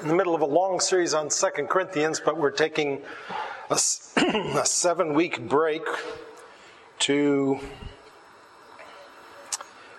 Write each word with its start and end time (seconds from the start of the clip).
in 0.00 0.08
the 0.08 0.14
middle 0.14 0.34
of 0.34 0.42
a 0.42 0.46
long 0.46 0.78
series 0.78 1.12
on 1.12 1.28
Second 1.28 1.68
Corinthians, 1.68 2.20
but 2.24 2.36
we're 2.36 2.52
taking 2.52 3.02
a, 3.68 3.74
a 4.16 4.64
seven 4.64 5.12
week 5.12 5.48
break 5.48 5.82
to 7.00 7.58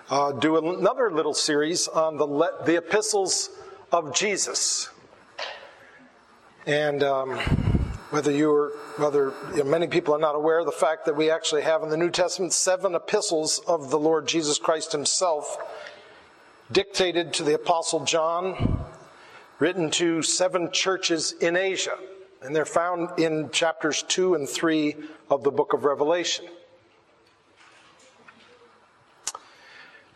uh, 0.09 0.31
do 0.31 0.57
another 0.57 1.11
little 1.11 1.33
series 1.33 1.87
on 1.89 2.17
the, 2.17 2.25
le- 2.25 2.63
the 2.65 2.77
epistles 2.77 3.49
of 3.91 4.13
Jesus. 4.15 4.89
And 6.65 7.03
um, 7.03 7.37
whether 8.09 8.31
you're, 8.31 8.71
whether 8.97 9.33
you 9.51 9.63
know, 9.63 9.69
many 9.69 9.87
people 9.87 10.15
are 10.15 10.19
not 10.19 10.35
aware 10.35 10.59
of 10.59 10.65
the 10.65 10.71
fact 10.71 11.05
that 11.05 11.15
we 11.15 11.29
actually 11.29 11.63
have 11.63 11.83
in 11.83 11.89
the 11.89 11.97
New 11.97 12.09
Testament 12.09 12.53
seven 12.53 12.95
epistles 12.95 13.59
of 13.67 13.89
the 13.89 13.99
Lord 13.99 14.27
Jesus 14.27 14.59
Christ 14.59 14.93
Himself, 14.93 15.57
dictated 16.71 17.33
to 17.33 17.43
the 17.43 17.55
Apostle 17.55 18.05
John, 18.05 18.78
written 19.59 19.89
to 19.91 20.21
seven 20.21 20.71
churches 20.71 21.33
in 21.33 21.55
Asia. 21.55 21.97
And 22.41 22.55
they're 22.55 22.65
found 22.65 23.19
in 23.19 23.49
chapters 23.51 24.03
2 24.03 24.35
and 24.35 24.47
3 24.47 24.95
of 25.29 25.43
the 25.43 25.51
book 25.51 25.73
of 25.73 25.83
Revelation. 25.83 26.45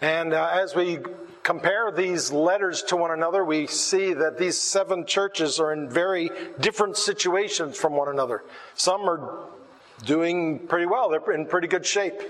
And 0.02 0.34
uh, 0.34 0.50
as 0.52 0.76
we 0.76 1.00
compare 1.44 1.92
these 1.92 2.32
letters 2.32 2.84
to 2.84 2.96
one 2.96 3.12
another, 3.12 3.44
we 3.46 3.68
see 3.68 4.14
that 4.14 4.38
these 4.38 4.60
seven 4.60 5.06
churches 5.06 5.60
are 5.60 5.74
in 5.74 5.90
very 5.90 6.30
different 6.60 6.98
situations 6.98 7.78
from 7.78 7.94
one 7.94 8.10
another. 8.10 8.44
Some 8.76 9.02
are 9.10 9.48
doing 10.06 10.60
pretty 10.68 10.86
well, 10.86 11.10
they're 11.10 11.32
in 11.32 11.46
pretty 11.46 11.68
good 11.68 11.86
shape. 11.86 12.22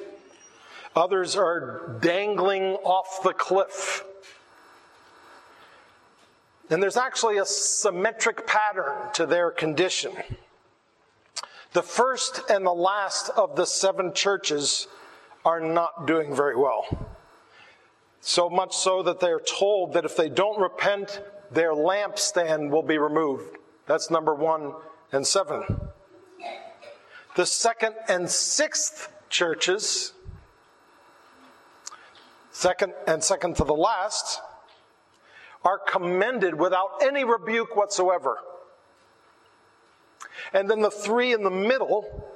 Others 0.95 1.36
are 1.36 1.98
dangling 2.02 2.76
off 2.84 3.23
the 3.23 3.34
cliff. 3.34 4.04
And 6.73 6.82
there's 6.82 6.98
actually 6.98 7.38
a 7.38 7.45
symmetric 7.45 8.48
pattern 8.48 8.95
to 9.14 9.27
their 9.27 9.52
condition. 9.52 10.12
The 11.73 11.84
first 11.84 12.42
and 12.50 12.66
the 12.66 12.73
last 12.73 13.30
of 13.30 13.56
the 13.56 13.66
seven 13.66 14.11
churches 14.11 14.88
are 15.45 15.59
not 15.59 16.08
doing 16.08 16.36
very 16.36 16.56
well. 16.56 16.88
So 18.22 18.50
much 18.50 18.75
so 18.75 19.03
that 19.03 19.20
they're 19.20 19.39
told 19.39 19.94
that 19.94 20.03
if 20.03 20.17
they 20.17 20.30
don't 20.30 20.59
repent, 20.59 21.22
their 21.52 21.73
lampstand 21.73 22.72
will 22.72 22.81
be 22.81 22.98
removed. 22.98 23.55
That's 23.86 24.09
number 24.09 24.33
one 24.33 24.73
and 25.11 25.28
seven. 25.28 25.66
The 27.36 27.45
second 27.45 27.94
and 28.08 28.28
sixth 28.28 29.14
churches, 29.30 30.14
second 32.52 32.94
and 33.05 33.23
second 33.23 33.58
to 33.58 33.64
the 33.64 33.76
last, 33.76 34.42
are 35.64 35.80
commended 35.80 36.56
without 36.56 37.02
any 37.02 37.23
rebuke 37.23 37.75
whatsoever. 37.75 38.38
And 40.53 40.70
then 40.70 40.81
the 40.81 40.92
three 40.92 41.33
in 41.33 41.44
the 41.44 41.50
middle 41.50 42.30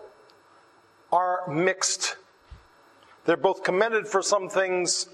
are 1.11 1.47
mixed. 1.47 2.16
They're 3.25 3.38
both 3.38 3.64
commended 3.64 4.08
for 4.08 4.22
some 4.22 4.50
things 4.50 5.09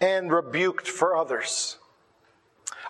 and 0.00 0.32
rebuked 0.32 0.88
for 0.88 1.16
others. 1.16 1.78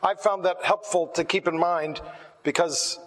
I 0.02 0.14
found 0.14 0.44
that 0.44 0.64
helpful 0.64 1.08
to 1.08 1.24
keep 1.24 1.48
in 1.48 1.58
mind 1.58 2.00
because 2.42 2.98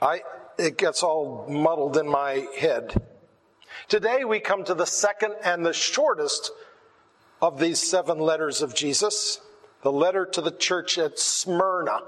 I, 0.00 0.22
it 0.58 0.78
gets 0.78 1.02
all 1.02 1.46
muddled 1.48 1.96
in 1.96 2.08
my 2.08 2.46
head. 2.58 2.94
Today 3.88 4.24
we 4.24 4.40
come 4.40 4.64
to 4.64 4.74
the 4.74 4.86
second 4.86 5.34
and 5.44 5.64
the 5.64 5.72
shortest 5.72 6.50
of 7.40 7.58
these 7.58 7.80
seven 7.80 8.18
letters 8.18 8.62
of 8.62 8.74
Jesus, 8.74 9.40
the 9.82 9.92
letter 9.92 10.24
to 10.24 10.40
the 10.40 10.50
church 10.50 10.96
at 10.98 11.18
Smyrna, 11.18 12.00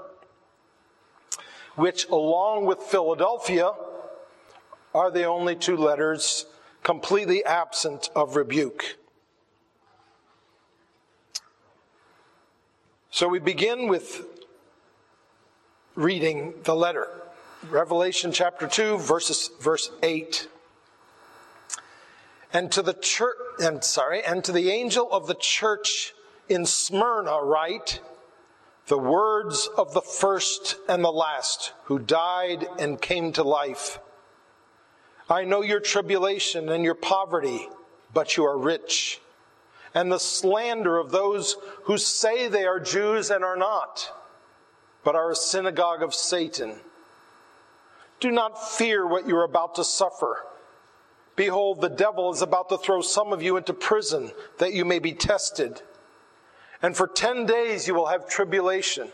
which 1.75 2.07
along 2.09 2.65
with 2.65 2.79
Philadelphia 2.79 3.71
are 4.93 5.11
the 5.11 5.25
only 5.25 5.55
two 5.55 5.75
letters 5.75 6.45
completely 6.83 7.43
absent 7.43 8.09
of 8.15 8.35
rebuke. 8.35 8.97
So 13.11 13.27
we 13.27 13.39
begin 13.39 13.87
with 13.87 14.25
reading 15.95 16.53
the 16.63 16.75
letter. 16.75 17.07
Revelation 17.69 18.31
chapter 18.31 18.67
2, 18.67 18.97
verses, 18.97 19.49
verse 19.59 19.89
8. 20.03 20.47
And 22.53 22.71
to 22.73 22.81
the 22.81 22.93
church, 22.93 23.37
and 23.59 23.83
sorry, 23.83 24.23
and 24.23 24.43
to 24.43 24.51
the 24.51 24.69
angel 24.69 25.11
of 25.11 25.27
the 25.27 25.35
church 25.35 26.13
in 26.49 26.65
Smyrna 26.65 27.41
write 27.41 28.01
the 28.87 28.97
words 28.97 29.67
of 29.77 29.93
the 29.93 30.01
first 30.01 30.77
and 30.87 31.03
the 31.03 31.11
last 31.11 31.73
who 31.85 31.99
died 31.99 32.67
and 32.77 33.01
came 33.01 33.31
to 33.33 33.43
life. 33.43 33.99
I 35.29 35.43
know 35.43 35.63
your 35.63 35.79
tribulation 35.79 36.69
and 36.69 36.83
your 36.83 36.95
poverty, 36.95 37.67
but 38.13 38.37
you 38.37 38.45
are 38.45 38.57
rich 38.57 39.19
and 39.95 40.11
the 40.11 40.19
slander 40.19 40.97
of 40.97 41.09
those 41.09 41.55
who 41.83 41.97
say 41.97 42.49
they 42.49 42.65
are 42.65 42.81
Jews 42.81 43.31
and 43.31 43.43
are 43.43 43.55
not, 43.55 44.11
but 45.05 45.15
are 45.15 45.31
a 45.31 45.35
synagogue 45.35 46.03
of 46.03 46.13
Satan. 46.13 46.75
Do 48.19 48.29
not 48.29 48.71
fear 48.73 49.07
what 49.07 49.27
you 49.27 49.37
are 49.37 49.45
about 49.45 49.75
to 49.75 49.85
suffer. 49.85 50.43
Behold, 51.37 51.79
the 51.79 51.89
devil 51.89 52.31
is 52.31 52.41
about 52.41 52.69
to 52.69 52.77
throw 52.77 53.01
some 53.01 53.31
of 53.31 53.41
you 53.41 53.55
into 53.55 53.73
prison 53.73 54.31
that 54.57 54.73
you 54.73 54.83
may 54.83 54.99
be 54.99 55.13
tested. 55.13 55.81
And 56.85 56.95
for 56.95 57.07
ten 57.07 57.47
days 57.47 57.87
you 57.87 57.95
will 57.95 58.05
have 58.05 58.29
tribulation. 58.29 59.07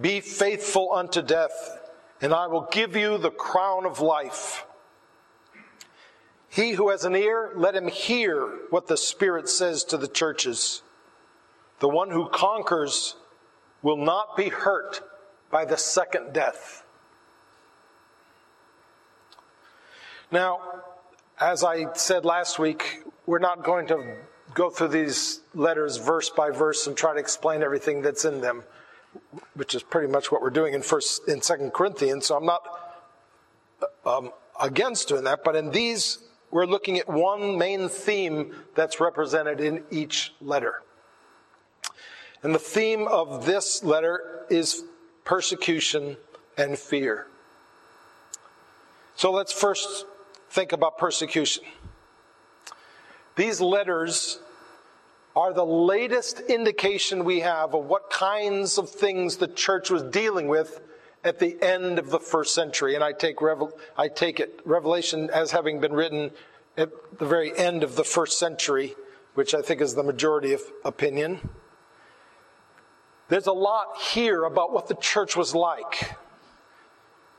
Be 0.00 0.20
faithful 0.20 0.92
unto 0.92 1.20
death, 1.20 1.80
and 2.20 2.32
I 2.32 2.46
will 2.46 2.68
give 2.70 2.94
you 2.94 3.18
the 3.18 3.32
crown 3.32 3.86
of 3.86 3.98
life. 3.98 4.64
He 6.48 6.74
who 6.74 6.90
has 6.90 7.04
an 7.04 7.16
ear, 7.16 7.50
let 7.56 7.74
him 7.74 7.88
hear 7.88 8.46
what 8.70 8.86
the 8.86 8.96
Spirit 8.96 9.48
says 9.48 9.82
to 9.86 9.96
the 9.96 10.06
churches. 10.06 10.82
The 11.80 11.88
one 11.88 12.10
who 12.10 12.28
conquers 12.28 13.16
will 13.82 13.96
not 13.96 14.36
be 14.36 14.48
hurt 14.48 15.00
by 15.50 15.64
the 15.64 15.76
second 15.76 16.32
death. 16.32 16.84
Now, 20.30 20.84
as 21.40 21.64
I 21.64 21.92
said 21.94 22.24
last 22.24 22.60
week, 22.60 23.02
we're 23.26 23.40
not 23.40 23.64
going 23.64 23.88
to 23.88 24.18
go 24.54 24.70
through 24.70 24.88
these 24.88 25.40
letters 25.54 25.96
verse 25.96 26.30
by 26.30 26.50
verse 26.50 26.86
and 26.86 26.96
try 26.96 27.12
to 27.14 27.20
explain 27.20 27.62
everything 27.62 28.02
that's 28.02 28.24
in 28.24 28.40
them, 28.40 28.64
which 29.54 29.74
is 29.74 29.82
pretty 29.82 30.10
much 30.10 30.30
what 30.30 30.42
we're 30.42 30.50
doing 30.50 30.74
in 30.74 30.82
first 30.82 31.28
in 31.28 31.42
Second 31.42 31.72
Corinthians. 31.72 32.26
So 32.26 32.36
I'm 32.36 32.46
not 32.46 32.62
um, 34.04 34.30
against 34.60 35.08
doing 35.08 35.24
that, 35.24 35.44
but 35.44 35.56
in 35.56 35.70
these 35.70 36.18
we're 36.50 36.66
looking 36.66 36.98
at 36.98 37.08
one 37.08 37.56
main 37.56 37.88
theme 37.88 38.54
that's 38.74 39.00
represented 39.00 39.60
in 39.60 39.82
each 39.90 40.34
letter. 40.40 40.82
And 42.42 42.54
the 42.54 42.58
theme 42.58 43.08
of 43.08 43.46
this 43.46 43.82
letter 43.82 44.44
is 44.50 44.84
persecution 45.24 46.16
and 46.58 46.78
fear. 46.78 47.26
So 49.14 49.30
let's 49.30 49.52
first 49.52 50.06
think 50.50 50.72
about 50.72 50.98
persecution. 50.98 51.64
These 53.36 53.60
letters 53.60 54.38
are 55.34 55.52
the 55.52 55.64
latest 55.64 56.40
indication 56.40 57.24
we 57.24 57.40
have 57.40 57.74
of 57.74 57.86
what 57.86 58.10
kinds 58.10 58.76
of 58.76 58.90
things 58.90 59.36
the 59.36 59.48
church 59.48 59.90
was 59.90 60.02
dealing 60.02 60.48
with 60.48 60.80
at 61.24 61.38
the 61.38 61.56
end 61.62 61.98
of 61.98 62.10
the 62.10 62.18
first 62.18 62.54
century. 62.54 62.94
And 62.94 63.02
I 63.02 63.12
take, 63.12 63.40
Revel- 63.40 63.78
I 63.96 64.08
take 64.08 64.40
it, 64.40 64.60
Revelation 64.64 65.30
as 65.30 65.50
having 65.52 65.80
been 65.80 65.92
written 65.92 66.30
at 66.76 66.90
the 67.18 67.26
very 67.26 67.56
end 67.56 67.82
of 67.82 67.96
the 67.96 68.04
first 68.04 68.38
century, 68.38 68.94
which 69.34 69.54
I 69.54 69.62
think 69.62 69.80
is 69.80 69.94
the 69.94 70.02
majority 70.02 70.52
of 70.52 70.62
opinion. 70.84 71.48
There's 73.28 73.46
a 73.46 73.52
lot 73.52 73.96
here 73.98 74.44
about 74.44 74.72
what 74.72 74.88
the 74.88 74.94
church 74.96 75.36
was 75.36 75.54
like. 75.54 76.16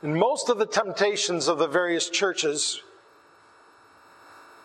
And 0.02 0.16
most 0.16 0.50
of 0.50 0.58
the 0.58 0.66
temptations 0.66 1.48
of 1.48 1.60
the 1.60 1.68
various 1.68 2.10
churches, 2.10 2.82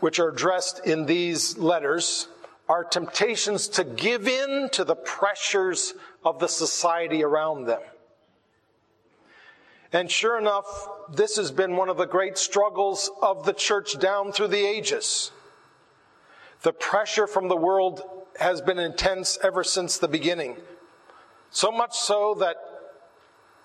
which 0.01 0.19
are 0.19 0.31
addressed 0.31 0.87
in 0.87 1.07
these 1.07 1.59
letters, 1.59 2.29
are 2.69 2.85
temptations 2.85 3.69
to 3.69 3.85
give 3.85 4.29
in 4.29 4.69
to 4.73 4.85
the 4.85 4.95
pressures 4.95 5.95
of 6.25 6.39
the 6.39 6.49
society 6.49 7.25
around 7.25 7.65
them. 7.65 7.81
And 9.93 10.11
sure 10.11 10.39
enough, 10.39 10.67
this 11.11 11.37
has 11.37 11.51
been 11.51 11.77
one 11.77 11.89
of 11.89 11.97
the 11.97 12.07
great 12.07 12.37
struggles 12.37 13.11
of 13.23 13.47
the 13.47 13.55
church 13.55 13.99
down 13.99 14.33
through 14.33 14.49
the 14.49 14.67
ages. 14.67 15.33
The 16.63 16.75
pressure 16.75 17.27
from 17.27 17.49
the 17.49 17.57
world 17.57 18.03
has 18.39 18.61
been 18.61 18.79
intense 18.79 19.39
ever 19.43 19.65
since 19.65 19.97
the 19.97 20.09
beginning. 20.09 20.57
So 21.51 21.73
much 21.73 21.97
so 21.97 22.35
that 22.35 22.57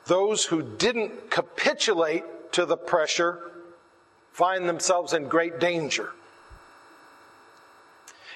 those 0.06 0.46
who 0.46 0.62
didn't 0.62 1.30
capitulate 1.30 2.24
to 2.54 2.66
the 2.66 2.78
pressure 2.78 3.52
find 4.32 4.68
themselves 4.68 5.14
in 5.14 5.28
great 5.28 5.60
danger. 5.60 6.12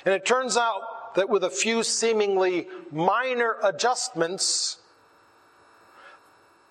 And 0.08 0.16
it 0.16 0.26
turns 0.26 0.56
out 0.56 1.16
that 1.16 1.28
with 1.28 1.44
a 1.44 1.50
few 1.50 1.84
seemingly 1.84 2.70
minor 2.94 3.58
adjustments, 3.62 4.78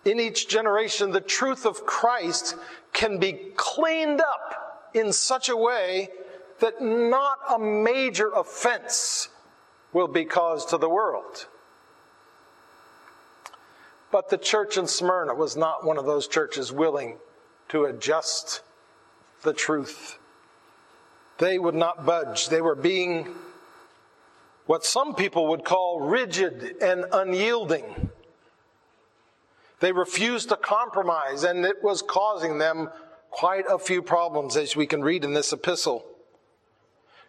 in 0.06 0.18
each 0.18 0.48
generation, 0.48 1.10
the 1.10 1.20
truth 1.20 1.66
of 1.66 1.84
Christ 1.84 2.56
can 2.94 3.18
be 3.18 3.52
cleaned 3.54 4.22
up 4.22 4.88
in 4.94 5.12
such 5.12 5.50
a 5.50 5.56
way 5.56 6.08
that 6.60 6.80
not 6.80 7.36
a 7.50 7.58
major 7.58 8.30
offense 8.30 9.28
will 9.92 10.08
be 10.08 10.24
caused 10.24 10.70
to 10.70 10.78
the 10.78 10.88
world. 10.88 11.46
But 14.10 14.30
the 14.30 14.38
church 14.38 14.78
in 14.78 14.86
Smyrna 14.86 15.34
was 15.34 15.58
not 15.58 15.84
one 15.84 15.98
of 15.98 16.06
those 16.06 16.26
churches 16.26 16.72
willing 16.72 17.18
to 17.68 17.84
adjust 17.84 18.62
the 19.42 19.52
truth. 19.52 20.18
They 21.38 21.58
would 21.58 21.74
not 21.74 22.06
budge. 22.06 22.48
They 22.48 22.62
were 22.62 22.74
being 22.74 23.34
what 24.66 24.84
some 24.84 25.14
people 25.14 25.48
would 25.48 25.64
call 25.64 26.00
rigid 26.00 26.76
and 26.82 27.04
unyielding. 27.12 28.10
They 29.80 29.92
refused 29.92 30.48
to 30.48 30.56
compromise, 30.56 31.44
and 31.44 31.64
it 31.64 31.82
was 31.82 32.02
causing 32.02 32.58
them 32.58 32.90
quite 33.30 33.66
a 33.68 33.78
few 33.78 34.02
problems, 34.02 34.56
as 34.56 34.74
we 34.74 34.86
can 34.86 35.02
read 35.02 35.24
in 35.24 35.34
this 35.34 35.52
epistle. 35.52 36.04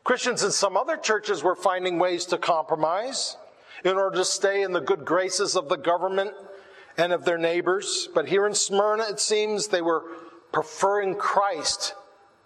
Christians 0.05 0.41
in 0.41 0.51
some 0.51 0.77
other 0.77 0.95
churches 0.95 1.43
were 1.43 1.55
finding 1.55 1.99
ways 1.99 2.25
to 2.27 2.37
compromise 2.37 3.35
in 3.83 3.97
order 3.97 4.17
to 4.17 4.25
stay 4.25 4.63
in 4.63 4.71
the 4.71 4.79
good 4.79 5.03
graces 5.03 5.57
of 5.57 5.67
the 5.67 5.75
government 5.75 6.31
and 6.97 7.11
of 7.11 7.25
their 7.25 7.37
neighbors. 7.37 8.07
But 8.15 8.29
here 8.29 8.47
in 8.47 8.55
Smyrna, 8.55 9.03
it 9.09 9.19
seems 9.19 9.67
they 9.67 9.81
were 9.81 10.05
preferring 10.53 11.15
Christ 11.15 11.93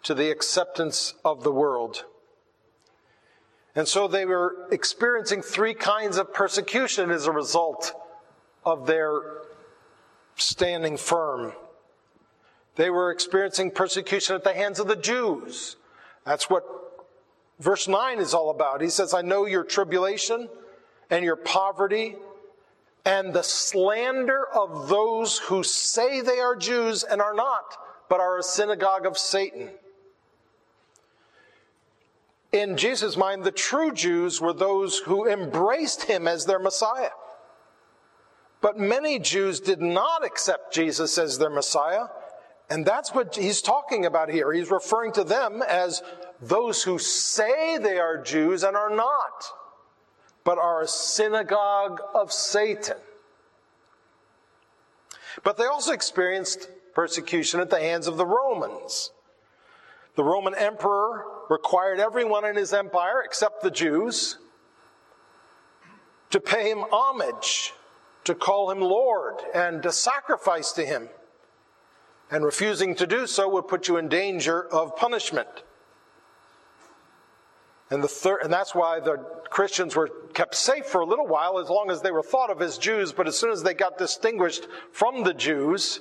to 0.03 0.13
the 0.13 0.31
acceptance 0.31 1.13
of 1.23 1.43
the 1.43 1.51
world. 1.51 2.05
And 3.75 3.87
so 3.87 4.07
they 4.07 4.25
were 4.25 4.67
experiencing 4.71 5.41
three 5.41 5.73
kinds 5.73 6.17
of 6.17 6.33
persecution 6.33 7.09
as 7.11 7.25
a 7.25 7.31
result 7.31 7.93
of 8.65 8.85
their 8.85 9.21
standing 10.35 10.97
firm. 10.97 11.53
They 12.75 12.89
were 12.89 13.11
experiencing 13.11 13.71
persecution 13.71 14.35
at 14.35 14.43
the 14.43 14.53
hands 14.53 14.79
of 14.79 14.87
the 14.87 14.95
Jews. 14.95 15.77
That's 16.25 16.49
what 16.49 16.63
verse 17.59 17.87
9 17.87 18.19
is 18.19 18.33
all 18.33 18.49
about. 18.49 18.81
He 18.81 18.89
says, 18.89 19.13
I 19.13 19.21
know 19.21 19.45
your 19.45 19.63
tribulation 19.63 20.49
and 21.09 21.23
your 21.23 21.35
poverty 21.35 22.15
and 23.05 23.33
the 23.33 23.43
slander 23.43 24.47
of 24.53 24.87
those 24.89 25.39
who 25.39 25.63
say 25.63 26.21
they 26.21 26.39
are 26.39 26.55
Jews 26.55 27.03
and 27.03 27.21
are 27.21 27.33
not, 27.33 27.77
but 28.09 28.19
are 28.19 28.37
a 28.37 28.43
synagogue 28.43 29.05
of 29.05 29.17
Satan. 29.17 29.69
In 32.51 32.75
Jesus' 32.75 33.15
mind, 33.15 33.43
the 33.43 33.51
true 33.51 33.93
Jews 33.93 34.41
were 34.41 34.53
those 34.53 34.97
who 34.97 35.27
embraced 35.27 36.03
him 36.03 36.27
as 36.27 36.45
their 36.45 36.59
Messiah. 36.59 37.11
But 38.59 38.77
many 38.77 39.19
Jews 39.19 39.59
did 39.59 39.81
not 39.81 40.25
accept 40.25 40.73
Jesus 40.73 41.17
as 41.17 41.37
their 41.37 41.49
Messiah. 41.49 42.07
And 42.69 42.85
that's 42.85 43.13
what 43.13 43.35
he's 43.35 43.61
talking 43.61 44.05
about 44.05 44.29
here. 44.29 44.51
He's 44.53 44.69
referring 44.69 45.13
to 45.13 45.23
them 45.23 45.61
as 45.61 46.03
those 46.41 46.83
who 46.83 46.99
say 46.99 47.77
they 47.77 47.99
are 47.99 48.21
Jews 48.21 48.63
and 48.63 48.77
are 48.77 48.93
not, 48.93 49.45
but 50.43 50.57
are 50.57 50.81
a 50.81 50.87
synagogue 50.87 52.01
of 52.13 52.31
Satan. 52.31 52.97
But 55.43 55.57
they 55.57 55.65
also 55.65 55.91
experienced 55.91 56.69
persecution 56.93 57.59
at 57.61 57.69
the 57.69 57.79
hands 57.79 58.07
of 58.07 58.17
the 58.17 58.25
Romans. 58.25 59.11
The 60.15 60.23
Roman 60.23 60.53
emperor 60.55 61.25
required 61.51 61.99
everyone 61.99 62.45
in 62.45 62.55
his 62.55 62.71
empire, 62.71 63.21
except 63.25 63.61
the 63.61 63.69
Jews, 63.69 64.37
to 66.29 66.39
pay 66.39 66.71
him 66.71 66.85
homage 66.91 67.73
to 68.23 68.33
call 68.33 68.71
him 68.71 68.79
Lord 68.79 69.35
and 69.53 69.83
to 69.83 69.91
sacrifice 69.91 70.71
to 70.73 70.85
him. 70.85 71.09
And 72.29 72.45
refusing 72.45 72.95
to 72.95 73.05
do 73.05 73.27
so 73.27 73.49
would 73.49 73.67
put 73.67 73.89
you 73.89 73.97
in 73.97 74.07
danger 74.07 74.65
of 74.73 74.95
punishment. 74.95 75.49
And, 77.89 78.01
the 78.01 78.37
and 78.41 78.53
that's 78.53 78.73
why 78.73 79.01
the 79.01 79.17
Christians 79.49 79.97
were 79.97 80.07
kept 80.33 80.55
safe 80.55 80.85
for 80.85 81.01
a 81.01 81.05
little 81.05 81.27
while 81.27 81.59
as 81.59 81.69
long 81.69 81.91
as 81.91 82.01
they 82.01 82.11
were 82.11 82.23
thought 82.23 82.49
of 82.49 82.61
as 82.61 82.77
Jews, 82.77 83.11
but 83.11 83.27
as 83.27 83.37
soon 83.37 83.51
as 83.51 83.61
they 83.61 83.73
got 83.73 83.97
distinguished 83.97 84.69
from 84.93 85.23
the 85.23 85.33
Jews, 85.33 85.99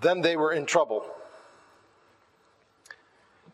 then 0.00 0.20
they 0.20 0.36
were 0.36 0.52
in 0.52 0.64
trouble. 0.64 1.04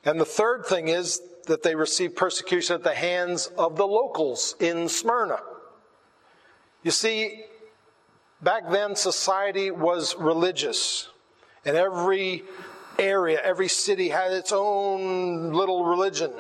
And 0.04 0.20
the 0.20 0.24
third 0.24 0.66
thing 0.66 0.88
is 0.88 1.20
that 1.46 1.62
they 1.62 1.74
received 1.74 2.16
persecution 2.16 2.74
at 2.74 2.82
the 2.82 2.94
hands 2.94 3.46
of 3.58 3.76
the 3.76 3.86
locals 3.86 4.56
in 4.60 4.88
Smyrna. 4.88 5.38
You 6.82 6.90
see, 6.90 7.44
Back 8.44 8.70
then, 8.70 8.94
society 8.94 9.70
was 9.70 10.16
religious, 10.16 11.08
and 11.64 11.78
every 11.78 12.44
area, 12.98 13.40
every 13.42 13.68
city 13.68 14.10
had 14.10 14.32
its 14.32 14.52
own 14.52 15.54
little 15.54 15.86
religion, 15.86 16.30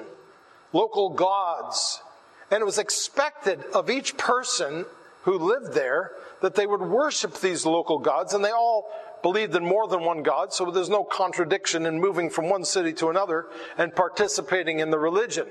local 0.74 1.08
gods. 1.08 2.02
And 2.50 2.60
it 2.60 2.64
was 2.66 2.76
expected 2.76 3.64
of 3.72 3.88
each 3.88 4.18
person 4.18 4.84
who 5.24 5.38
lived 5.38 5.72
there 5.72 6.12
that 6.40 6.54
they 6.54 6.66
would 6.66 6.82
worship 6.82 7.34
these 7.40 7.66
local 7.66 7.98
gods, 7.98 8.34
and 8.34 8.44
they 8.44 8.50
all 8.50 8.90
believed 9.22 9.56
in 9.56 9.64
more 9.64 9.88
than 9.88 10.04
one 10.04 10.22
God, 10.22 10.52
so 10.52 10.70
there's 10.70 10.90
no 10.90 11.02
contradiction 11.02 11.86
in 11.86 11.98
moving 11.98 12.28
from 12.28 12.50
one 12.50 12.64
city 12.64 12.92
to 12.92 13.08
another 13.08 13.46
and 13.78 13.94
participating 13.94 14.80
in 14.80 14.90
the 14.90 14.98
religion. 14.98 15.46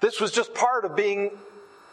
This 0.00 0.20
was 0.20 0.30
just 0.30 0.54
part 0.54 0.84
of 0.84 0.94
being 0.94 1.32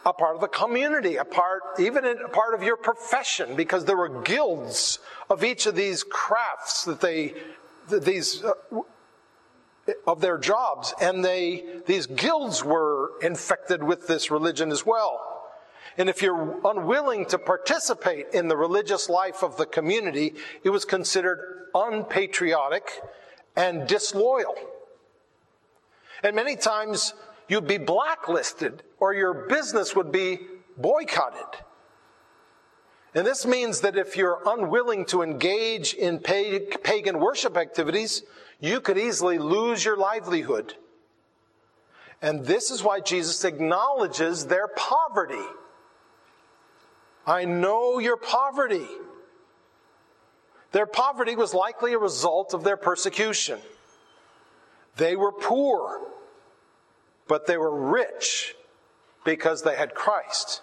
a 0.06 0.14
part 0.14 0.36
of 0.36 0.42
the 0.42 0.48
community, 0.48 1.16
a 1.16 1.26
part, 1.26 1.64
even 1.80 2.06
a 2.06 2.30
part 2.30 2.54
of 2.54 2.62
your 2.62 2.78
profession, 2.78 3.56
because 3.56 3.86
there 3.86 3.98
were 3.98 4.22
guilds 4.22 5.00
of 5.32 5.44
each 5.44 5.66
of 5.66 5.76
these 5.76 6.04
crafts 6.04 6.86
that 6.86 7.02
they, 7.02 7.34
these, 7.90 8.44
uh, 8.44 8.54
of 10.08 10.22
their 10.22 10.38
jobs, 10.38 10.94
and 11.00 11.24
they, 11.24 11.64
these 11.86 12.08
guilds 12.08 12.64
were 12.64 13.12
infected 13.22 13.84
with 13.84 14.08
this 14.08 14.32
religion 14.32 14.72
as 14.72 14.86
well. 14.86 15.22
And 15.98 16.10
if 16.10 16.22
you're 16.22 16.60
unwilling 16.66 17.26
to 17.28 17.38
participate 17.38 18.28
in 18.34 18.48
the 18.48 18.58
religious 18.58 19.10
life 19.10 19.44
of 19.44 19.58
the 19.58 19.66
community, 19.66 20.34
it 20.64 20.70
was 20.70 20.84
considered 20.84 21.68
unpatriotic 21.74 22.90
and 23.56 23.88
disloyal. 23.88 24.56
And 26.24 26.36
many 26.36 26.56
times 26.56 27.14
you'd 27.48 27.68
be 27.68 27.78
blacklisted 27.78 28.84
or 29.00 29.14
your 29.14 29.46
business 29.48 29.96
would 29.96 30.12
be 30.12 30.40
boycotted. 30.78 31.62
And 33.14 33.26
this 33.26 33.46
means 33.46 33.80
that 33.82 33.98
if 33.98 34.18
you're 34.18 34.42
unwilling 34.46 35.06
to 35.06 35.22
engage 35.22 35.94
in 35.94 36.20
pagan 36.20 37.20
worship 37.20 37.56
activities, 37.56 38.24
you 38.60 38.82
could 38.82 38.98
easily 38.98 39.38
lose 39.38 39.84
your 39.84 39.98
livelihood. 39.98 40.76
And 42.22 42.46
this 42.46 42.72
is 42.72 42.84
why 42.84 43.02
Jesus 43.02 43.44
acknowledges 43.44 44.46
their 44.46 44.68
poverty. 44.70 45.46
I 47.28 47.46
know 47.46 48.00
your 48.00 48.18
poverty. 48.18 48.88
Their 50.72 50.86
poverty 50.86 51.36
was 51.36 51.54
likely 51.54 51.94
a 51.94 51.98
result 51.98 52.54
of 52.54 52.64
their 52.64 52.78
persecution. 52.78 53.60
They 54.98 55.16
were 55.16 55.32
poor 55.32 56.06
but 57.28 57.48
they 57.48 57.58
were 57.58 57.74
rich 57.74 58.56
because 59.24 59.64
they 59.64 59.76
had 59.76 59.94
Christ. 59.96 60.62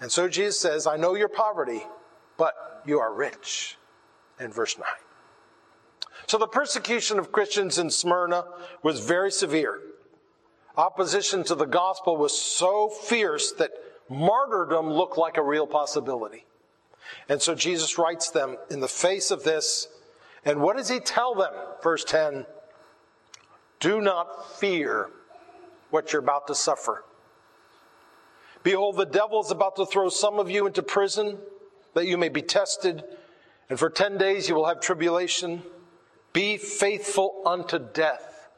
And 0.00 0.10
so 0.10 0.28
Jesus 0.28 0.60
says, 0.60 0.86
I 0.86 0.96
know 0.96 1.14
your 1.14 1.28
poverty, 1.28 1.82
but 2.36 2.82
you 2.86 3.00
are 3.00 3.12
rich, 3.12 3.76
in 4.38 4.52
verse 4.52 4.78
9. 4.78 4.86
So 6.28 6.36
the 6.36 6.46
persecution 6.46 7.18
of 7.18 7.32
Christians 7.32 7.78
in 7.78 7.88
Smyrna 7.88 8.44
was 8.82 9.00
very 9.00 9.32
severe. 9.32 9.80
Opposition 10.76 11.42
to 11.44 11.54
the 11.54 11.64
gospel 11.64 12.18
was 12.18 12.38
so 12.38 12.90
fierce 12.90 13.52
that 13.52 13.70
martyrdom 14.10 14.90
looked 14.90 15.16
like 15.16 15.38
a 15.38 15.42
real 15.42 15.66
possibility. 15.66 16.44
And 17.30 17.40
so 17.40 17.54
Jesus 17.54 17.96
writes 17.96 18.30
them 18.30 18.58
in 18.70 18.80
the 18.80 18.88
face 18.88 19.30
of 19.30 19.42
this. 19.42 19.88
And 20.44 20.60
what 20.60 20.76
does 20.76 20.90
he 20.90 21.00
tell 21.00 21.34
them? 21.34 21.52
Verse 21.82 22.04
10 22.04 22.44
Do 23.80 24.02
not 24.02 24.58
fear 24.58 25.08
what 25.88 26.12
you're 26.12 26.22
about 26.22 26.46
to 26.48 26.54
suffer. 26.54 27.04
Behold, 28.62 28.98
the 28.98 29.06
devil 29.06 29.40
is 29.40 29.50
about 29.50 29.76
to 29.76 29.86
throw 29.86 30.10
some 30.10 30.38
of 30.38 30.50
you 30.50 30.66
into 30.66 30.82
prison 30.82 31.38
that 31.94 32.06
you 32.06 32.18
may 32.18 32.28
be 32.28 32.42
tested, 32.42 33.02
and 33.70 33.78
for 33.78 33.88
10 33.88 34.18
days 34.18 34.46
you 34.46 34.54
will 34.54 34.66
have 34.66 34.80
tribulation. 34.80 35.62
Be 36.32 36.56
faithful 36.56 37.42
unto 37.46 37.78
death, 37.78 38.48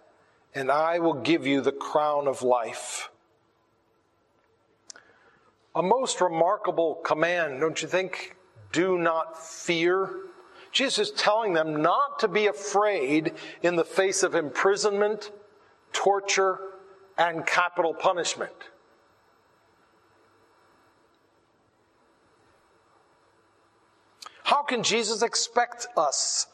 and 0.55 0.71
I 0.71 0.99
will 0.99 1.15
give 1.15 1.47
you 1.47 1.61
the 1.61 1.73
crown 1.73 2.27
of 2.27 2.43
life. 2.43 3.11
A 5.75 5.83
most 5.83 6.21
remarkable 6.21 6.97
command, 6.97 7.61
don't 7.61 7.81
you 7.81 7.89
think? 7.89 8.37
Do 8.73 8.99
not 8.99 9.41
fear. 9.41 10.11
Jesus 10.73 11.11
is 11.11 11.21
telling 11.21 11.53
them 11.53 11.81
not 11.81 12.19
to 12.21 12.29
be 12.29 12.49
afraid 12.49 13.35
in 13.62 13.77
the 13.77 13.85
face 13.85 14.23
of 14.23 14.35
imprisonment, 14.35 15.31
torture, 15.93 16.59
and 17.19 17.47
capital 17.47 17.95
punishment. 17.95 18.53
How 24.43 24.62
can 24.62 24.83
Jesus 24.83 25.23
expect 25.23 25.87
us 25.97 26.49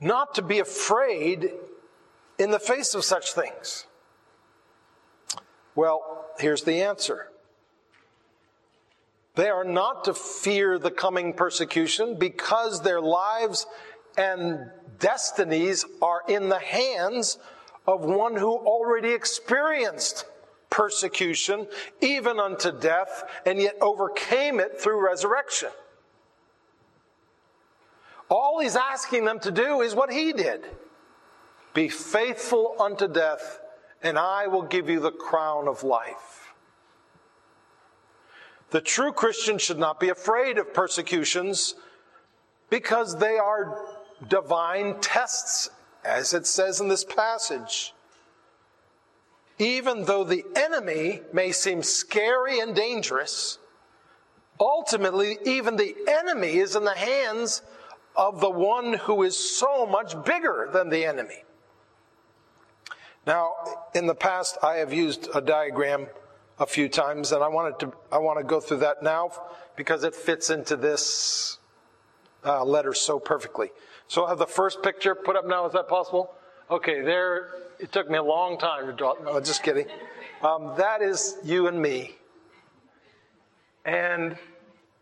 not 0.00 0.34
to 0.34 0.42
be 0.42 0.58
afraid 0.58 1.50
in 2.38 2.50
the 2.50 2.58
face 2.58 2.94
of 2.94 3.04
such 3.04 3.32
things? 3.32 3.86
Well, 5.74 6.26
here's 6.38 6.62
the 6.62 6.82
answer. 6.82 7.30
They 9.34 9.48
are 9.48 9.64
not 9.64 10.04
to 10.04 10.14
fear 10.14 10.78
the 10.78 10.90
coming 10.90 11.34
persecution 11.34 12.18
because 12.18 12.80
their 12.80 13.00
lives 13.00 13.66
and 14.16 14.70
destinies 14.98 15.84
are 16.00 16.22
in 16.26 16.48
the 16.48 16.58
hands 16.58 17.38
of 17.86 18.04
one 18.04 18.34
who 18.34 18.56
already 18.56 19.10
experienced 19.10 20.24
persecution, 20.70 21.66
even 22.00 22.40
unto 22.40 22.72
death, 22.72 23.24
and 23.44 23.58
yet 23.58 23.76
overcame 23.80 24.58
it 24.58 24.80
through 24.80 25.04
resurrection. 25.04 25.70
All 28.28 28.60
he's 28.60 28.76
asking 28.76 29.24
them 29.24 29.38
to 29.40 29.50
do 29.50 29.82
is 29.82 29.94
what 29.94 30.12
he 30.12 30.32
did 30.32 30.64
be 31.74 31.88
faithful 31.90 32.74
unto 32.80 33.06
death, 33.06 33.60
and 34.02 34.18
I 34.18 34.46
will 34.46 34.62
give 34.62 34.88
you 34.88 34.98
the 34.98 35.10
crown 35.10 35.68
of 35.68 35.84
life. 35.84 36.54
The 38.70 38.80
true 38.80 39.12
Christian 39.12 39.58
should 39.58 39.78
not 39.78 40.00
be 40.00 40.08
afraid 40.08 40.56
of 40.56 40.72
persecutions 40.72 41.74
because 42.70 43.18
they 43.18 43.36
are 43.36 43.84
divine 44.26 45.00
tests, 45.00 45.68
as 46.02 46.32
it 46.32 46.46
says 46.46 46.80
in 46.80 46.88
this 46.88 47.04
passage. 47.04 47.92
Even 49.58 50.04
though 50.06 50.24
the 50.24 50.44
enemy 50.56 51.20
may 51.32 51.52
seem 51.52 51.82
scary 51.82 52.58
and 52.58 52.74
dangerous, 52.74 53.58
ultimately, 54.58 55.38
even 55.44 55.76
the 55.76 55.94
enemy 56.08 56.56
is 56.56 56.74
in 56.74 56.84
the 56.84 56.94
hands 56.94 57.60
of 58.16 58.40
the 58.40 58.50
one 58.50 58.94
who 58.94 59.22
is 59.22 59.36
so 59.36 59.86
much 59.86 60.22
bigger 60.24 60.68
than 60.72 60.88
the 60.88 61.04
enemy. 61.04 61.44
Now, 63.26 63.54
in 63.94 64.06
the 64.06 64.14
past, 64.14 64.56
I 64.62 64.76
have 64.76 64.92
used 64.92 65.28
a 65.34 65.40
diagram 65.40 66.06
a 66.58 66.66
few 66.66 66.88
times, 66.88 67.32
and 67.32 67.42
I 67.42 67.48
wanted 67.48 67.78
to 67.80 67.92
I 68.10 68.18
want 68.18 68.38
to 68.38 68.44
go 68.44 68.60
through 68.60 68.78
that 68.78 69.02
now 69.02 69.30
because 69.74 70.04
it 70.04 70.14
fits 70.14 70.48
into 70.48 70.76
this 70.76 71.58
uh, 72.44 72.64
letter 72.64 72.94
so 72.94 73.18
perfectly. 73.18 73.70
So 74.08 74.24
I 74.24 74.30
have 74.30 74.38
the 74.38 74.46
first 74.46 74.82
picture 74.82 75.14
put 75.14 75.36
up 75.36 75.46
now. 75.46 75.66
Is 75.66 75.72
that 75.72 75.88
possible? 75.88 76.32
Okay, 76.70 77.02
there. 77.02 77.50
It 77.78 77.92
took 77.92 78.08
me 78.08 78.16
a 78.16 78.22
long 78.22 78.58
time 78.58 78.86
to 78.86 78.92
draw. 78.92 79.14
No, 79.22 79.38
just 79.40 79.62
kidding. 79.62 79.86
Um, 80.42 80.72
that 80.76 81.02
is 81.02 81.36
you 81.44 81.66
and 81.66 81.80
me, 81.80 82.16
and 83.84 84.36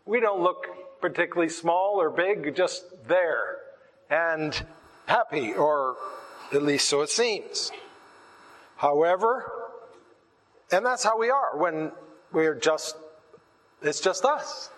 we 0.05 0.19
don't 0.19 0.41
look 0.41 0.67
particularly 1.09 1.49
small 1.49 2.01
or 2.01 2.09
big, 2.09 2.55
just 2.55 2.83
there 3.07 3.57
and 4.09 4.65
happy, 5.05 5.53
or 5.53 5.97
at 6.51 6.63
least 6.63 6.89
so 6.89 7.01
it 7.01 7.09
seems. 7.09 7.71
However, 8.77 9.51
and 10.71 10.83
that's 10.83 11.03
how 11.03 11.19
we 11.19 11.29
are 11.29 11.57
when 11.57 11.91
we're 12.31 12.55
just, 12.55 12.97
it's 13.83 13.99
just 13.99 14.25
us. 14.25 14.71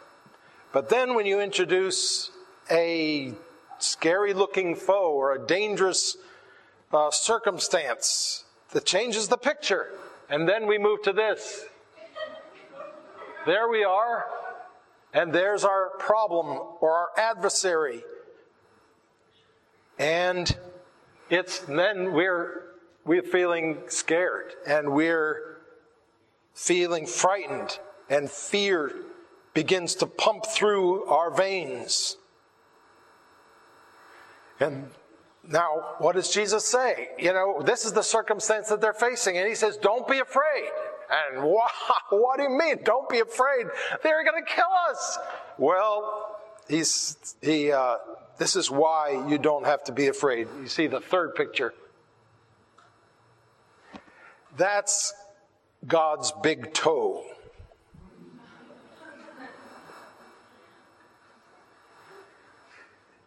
But 0.74 0.90
then 0.90 1.16
when 1.16 1.26
you 1.26 1.40
introduce 1.40 2.30
a 2.70 3.34
scary 3.80 4.34
looking 4.34 4.76
foe 4.76 5.14
or 5.14 5.34
a 5.34 5.48
dangerous 5.48 6.18
uh, 6.92 7.10
circumstance 7.10 8.44
that 8.72 8.86
changes 8.86 9.30
the 9.30 9.38
picture, 9.38 9.94
and 10.30 10.48
then 10.48 10.68
we 10.68 10.78
move 10.78 11.04
to 11.04 11.14
this. 11.14 11.64
There 13.46 13.70
we 13.70 13.86
are, 13.86 14.26
and 15.14 15.34
there's 15.34 15.64
our 15.64 15.92
problem 15.98 16.60
or 16.82 16.92
our 16.92 17.10
adversary. 17.18 18.04
And 20.00 20.56
it's 21.30 21.60
then 21.60 22.14
we're 22.14 22.64
we're 23.06 23.24
feeling 23.24 23.80
scared 23.88 24.54
and 24.68 24.92
we're 24.92 25.58
feeling 26.54 27.06
frightened 27.06 27.80
and 28.10 28.30
fear 28.30 28.92
begins 29.54 29.96
to 29.96 30.06
pump 30.06 30.46
through 30.46 31.06
our 31.06 31.32
veins. 31.32 32.18
And 34.60 34.90
now, 35.48 35.96
what 36.00 36.16
does 36.16 36.30
Jesus 36.30 36.66
say? 36.66 37.10
You 37.18 37.32
know, 37.32 37.62
this 37.64 37.86
is 37.86 37.94
the 37.94 38.02
circumstance 38.02 38.70
that 38.70 38.82
they're 38.82 38.94
facing, 38.94 39.38
and 39.38 39.48
he 39.48 39.56
says, 39.56 39.78
Don't 39.78 40.08
be 40.08 40.20
afraid. 40.20 40.70
And 41.10 41.44
what 42.10 42.38
do 42.38 42.44
you 42.44 42.50
mean? 42.50 42.80
Don't 42.84 43.10
be 43.10 43.20
afraid. 43.20 43.68
They're 44.04 44.24
going 44.24 44.44
to 44.44 44.54
kill 44.54 44.66
us. 44.90 45.18
Well, 45.58 46.40
he's, 46.68 47.36
he, 47.42 47.72
uh, 47.72 47.98
this 48.38 48.56
is 48.56 48.70
why 48.70 49.26
you 49.28 49.38
don't 49.38 49.66
have 49.66 49.84
to 49.86 49.92
be 49.92 50.08
afraid. 50.08 50.48
You 50.62 50.68
see 50.68 50.88
the 50.88 51.00
third 51.00 51.36
picture. 51.36 51.74
That's 54.56 55.14
God's 55.86 56.32
big 56.44 56.74
toe. 56.74 57.24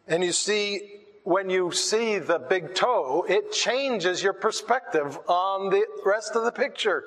And 0.08 0.25
you 0.25 0.32
see, 0.32 1.02
when 1.22 1.50
you 1.50 1.70
see 1.70 2.18
the 2.18 2.40
big 2.40 2.75
toe, 2.75 3.25
it 3.28 3.52
changes 3.52 4.22
your 4.22 4.32
perspective 4.32 5.16
on 5.28 5.70
the 5.70 5.87
rest 6.04 6.34
of 6.34 6.42
the 6.42 6.50
picture. 6.50 7.04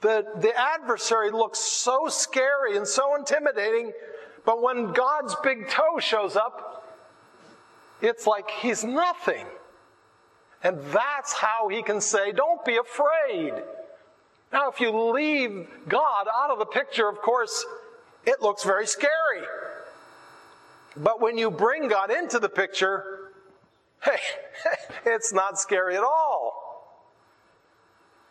The, 0.00 0.26
the 0.40 0.52
adversary 0.56 1.30
looks 1.30 1.58
so 1.58 2.08
scary 2.08 2.76
and 2.76 2.86
so 2.86 3.14
intimidating, 3.16 3.92
but 4.44 4.62
when 4.62 4.92
God's 4.92 5.34
big 5.42 5.68
toe 5.68 5.98
shows 5.98 6.36
up, 6.36 6.84
it's 8.00 8.26
like 8.26 8.50
he's 8.50 8.84
nothing. 8.84 9.46
And 10.62 10.78
that's 10.92 11.32
how 11.32 11.68
he 11.68 11.82
can 11.82 12.00
say, 12.00 12.32
Don't 12.32 12.64
be 12.64 12.76
afraid. 12.76 13.52
Now, 14.52 14.68
if 14.70 14.80
you 14.80 14.90
leave 15.12 15.68
God 15.88 16.26
out 16.32 16.50
of 16.50 16.58
the 16.58 16.66
picture, 16.66 17.08
of 17.08 17.20
course, 17.20 17.64
it 18.24 18.40
looks 18.40 18.64
very 18.64 18.86
scary. 18.86 19.42
But 20.96 21.20
when 21.20 21.36
you 21.36 21.50
bring 21.50 21.88
God 21.88 22.10
into 22.10 22.38
the 22.38 22.48
picture, 22.48 23.32
hey, 24.04 24.18
it's 25.06 25.32
not 25.32 25.58
scary 25.58 25.96
at 25.96 26.02
all. 26.02 26.62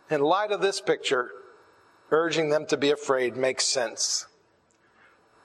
In 0.10 0.22
light 0.22 0.52
of 0.52 0.62
this 0.62 0.80
picture, 0.80 1.32
urging 2.12 2.50
them 2.50 2.66
to 2.68 2.78
be 2.78 2.92
afraid 2.92 3.36
makes 3.36 3.66
sense. 3.66 4.28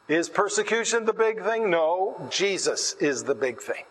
Is 0.08 0.28
persecution 0.28 1.04
the 1.04 1.12
big 1.12 1.42
thing? 1.42 1.70
No, 1.70 2.28
Jesus 2.30 2.94
is 2.94 3.24
the 3.24 3.34
big 3.34 3.60
thing. 3.60 3.84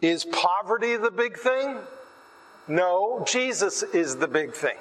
Is 0.00 0.24
poverty 0.26 0.96
the 0.96 1.10
big 1.10 1.38
thing? 1.38 1.78
No, 2.68 3.24
Jesus 3.26 3.82
is 3.82 4.16
the 4.16 4.28
big 4.28 4.52
thing. 4.52 4.76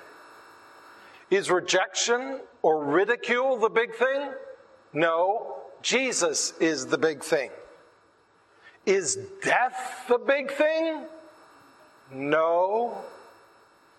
Is 1.30 1.50
rejection 1.50 2.42
or 2.62 2.84
ridicule 2.84 3.58
the 3.58 3.70
big 3.70 3.96
thing? 3.96 4.32
No, 4.94 5.56
Jesus 5.82 6.54
is 6.60 6.88
the 6.88 6.98
big 6.98 7.24
thing. 7.24 7.50
Is 8.86 9.18
death 9.44 10.06
the 10.08 10.18
big 10.18 10.52
thing? 10.52 11.06
No, 12.12 12.98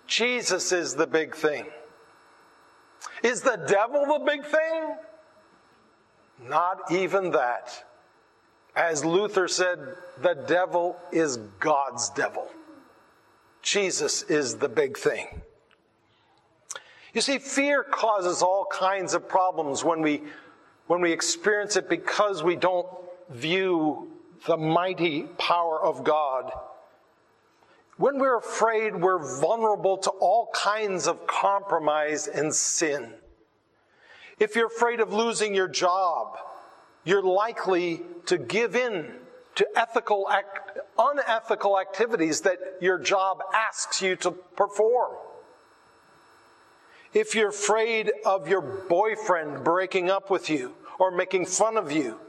Jesus 0.07 0.73
is 0.73 0.95
the 0.95 1.07
big 1.07 1.35
thing. 1.35 1.67
Is 3.23 3.41
the 3.43 3.57
devil 3.67 4.05
the 4.07 4.25
big 4.25 4.45
thing? 4.45 4.97
Not 6.49 6.93
even 6.93 7.33
that. 7.33 7.85
As 8.77 9.05
Luther 9.05 9.49
said, 9.49 9.79
the 10.23 10.35
devil 10.35 10.97
is 11.11 11.39
God's 11.59 12.11
devil. 12.11 12.49
Jesus 13.63 14.23
is 14.23 14.57
the 14.57 14.69
big 14.69 14.97
thing. 14.97 15.43
You 17.13 17.21
see, 17.21 17.39
fear 17.39 17.83
causes 17.83 18.43
all 18.43 18.67
kinds 18.71 19.15
of 19.15 19.29
problems 19.29 19.83
when 19.83 20.01
we, 20.01 20.23
when 20.87 21.01
we 21.01 21.11
experience 21.13 21.77
it 21.77 21.89
because 21.89 22.43
we 22.43 22.55
don't 22.55 22.87
view 23.31 24.13
the 24.47 24.57
mighty 24.57 25.23
power 25.39 25.83
of 25.83 26.05
God. 26.05 26.53
When 27.99 28.21
we're 28.21 28.39
afraid, 28.39 28.95
we're 28.95 29.41
vulnerable 29.41 29.99
to 29.99 30.11
all 30.11 30.51
kinds 30.55 31.09
of 31.09 31.27
compromise 31.27 32.29
and 32.29 32.55
sin. 32.55 33.13
If 34.39 34.55
you're 34.55 34.69
afraid 34.69 35.01
of 35.01 35.13
losing 35.13 35.53
your 35.53 35.67
job, 35.67 36.39
you're 37.03 37.25
likely 37.25 38.03
to 38.27 38.39
give 38.39 38.77
in 38.77 39.11
to 39.57 39.67
ethical, 39.75 40.31
unethical 40.97 41.81
activities 41.81 42.43
that 42.43 42.61
your 42.81 42.99
job 42.99 43.43
asks 43.53 44.01
you 44.01 44.15
to 44.15 44.31
perform. 44.31 45.17
If 47.13 47.35
you're 47.35 47.49
afraid 47.49 48.13
of 48.25 48.47
your 48.47 48.61
boyfriend 48.61 49.65
breaking 49.65 50.09
up 50.09 50.31
with 50.31 50.49
you 50.49 50.73
or 51.01 51.11
making 51.11 51.47
fun 51.47 51.77
of 51.77 51.91
you, 51.91 52.21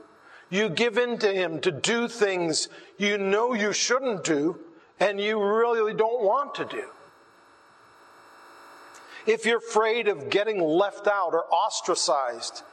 you 0.49 0.69
give 0.69 0.97
in 0.97 1.19
to 1.19 1.31
him 1.31 1.59
to 1.61 1.71
do 1.71 2.07
things 2.07 2.69
you 2.97 3.19
know 3.19 3.53
you 3.53 3.71
shouldn't 3.71 4.23
do 4.23 4.59
and 4.99 5.19
you 5.19 5.41
really 5.41 5.93
don't 5.93 6.23
want 6.23 6.55
to 6.55 6.65
do. 6.65 6.85
If 9.25 9.45
you're 9.45 9.59
afraid 9.59 10.07
of 10.07 10.29
getting 10.29 10.59
left 10.61 11.07
out 11.07 11.33
or 11.33 11.45
ostracized, 11.53 12.63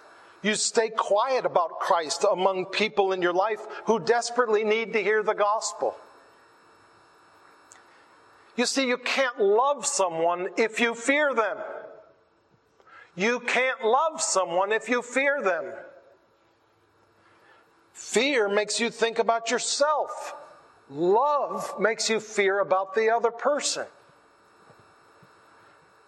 You 0.47 0.55
stay 0.55 0.91
quiet 0.91 1.45
about 1.45 1.81
Christ 1.81 2.25
among 2.31 2.67
people 2.67 3.11
in 3.11 3.21
your 3.21 3.33
life 3.33 3.67
who 3.87 3.99
desperately 3.99 4.63
need 4.63 4.93
to 4.93 5.03
hear 5.03 5.25
the 5.25 5.35
gospel. 5.35 5.97
You 8.55 8.65
see, 8.65 8.87
you 8.87 8.97
can't 8.97 9.41
love 9.41 9.85
someone 9.85 10.49
if 10.57 10.79
you 10.79 10.95
fear 10.95 11.35
them. 11.35 11.57
You 13.17 13.41
can't 13.41 13.85
love 13.85 14.23
someone 14.23 14.71
if 14.71 14.89
you 14.89 15.03
fear 15.03 15.43
them. 15.43 15.65
Fear 17.93 18.49
makes 18.49 18.79
you 18.79 18.91
think 18.91 19.19
about 19.19 19.51
yourself. 19.51 20.37
Love 20.89 21.79
makes 21.81 22.09
you 22.09 22.21
fear 22.21 22.61
about 22.61 22.95
the 22.95 23.11
other 23.11 23.31
person. 23.31 23.87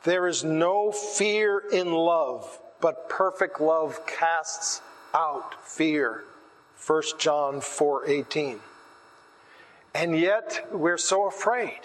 There 0.05 0.29
is 0.29 0.45
no 0.45 0.93
fear 0.93 1.63
in 1.73 1.93
love, 1.93 2.61
but 2.81 3.09
perfect 3.09 3.61
love 3.61 4.07
casts 4.07 4.81
out 5.13 5.67
fear. 5.67 6.25
1 6.87 7.03
John 7.19 7.61
4:18. 7.61 8.61
And 9.95 10.17
yet 10.17 10.69
we're 10.71 10.99
so 10.99 11.27
afraid. 11.27 11.81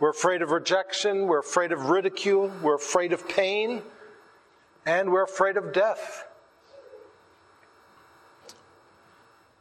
We're 0.00 0.10
afraid 0.10 0.42
of 0.42 0.50
rejection, 0.50 1.26
we're 1.26 1.40
afraid 1.40 1.72
of 1.72 1.90
ridicule, 1.90 2.52
we're 2.62 2.76
afraid 2.76 3.12
of 3.12 3.28
pain, 3.28 3.82
and 4.86 5.12
we're 5.12 5.24
afraid 5.24 5.56
of 5.56 5.72
death. 5.72 6.27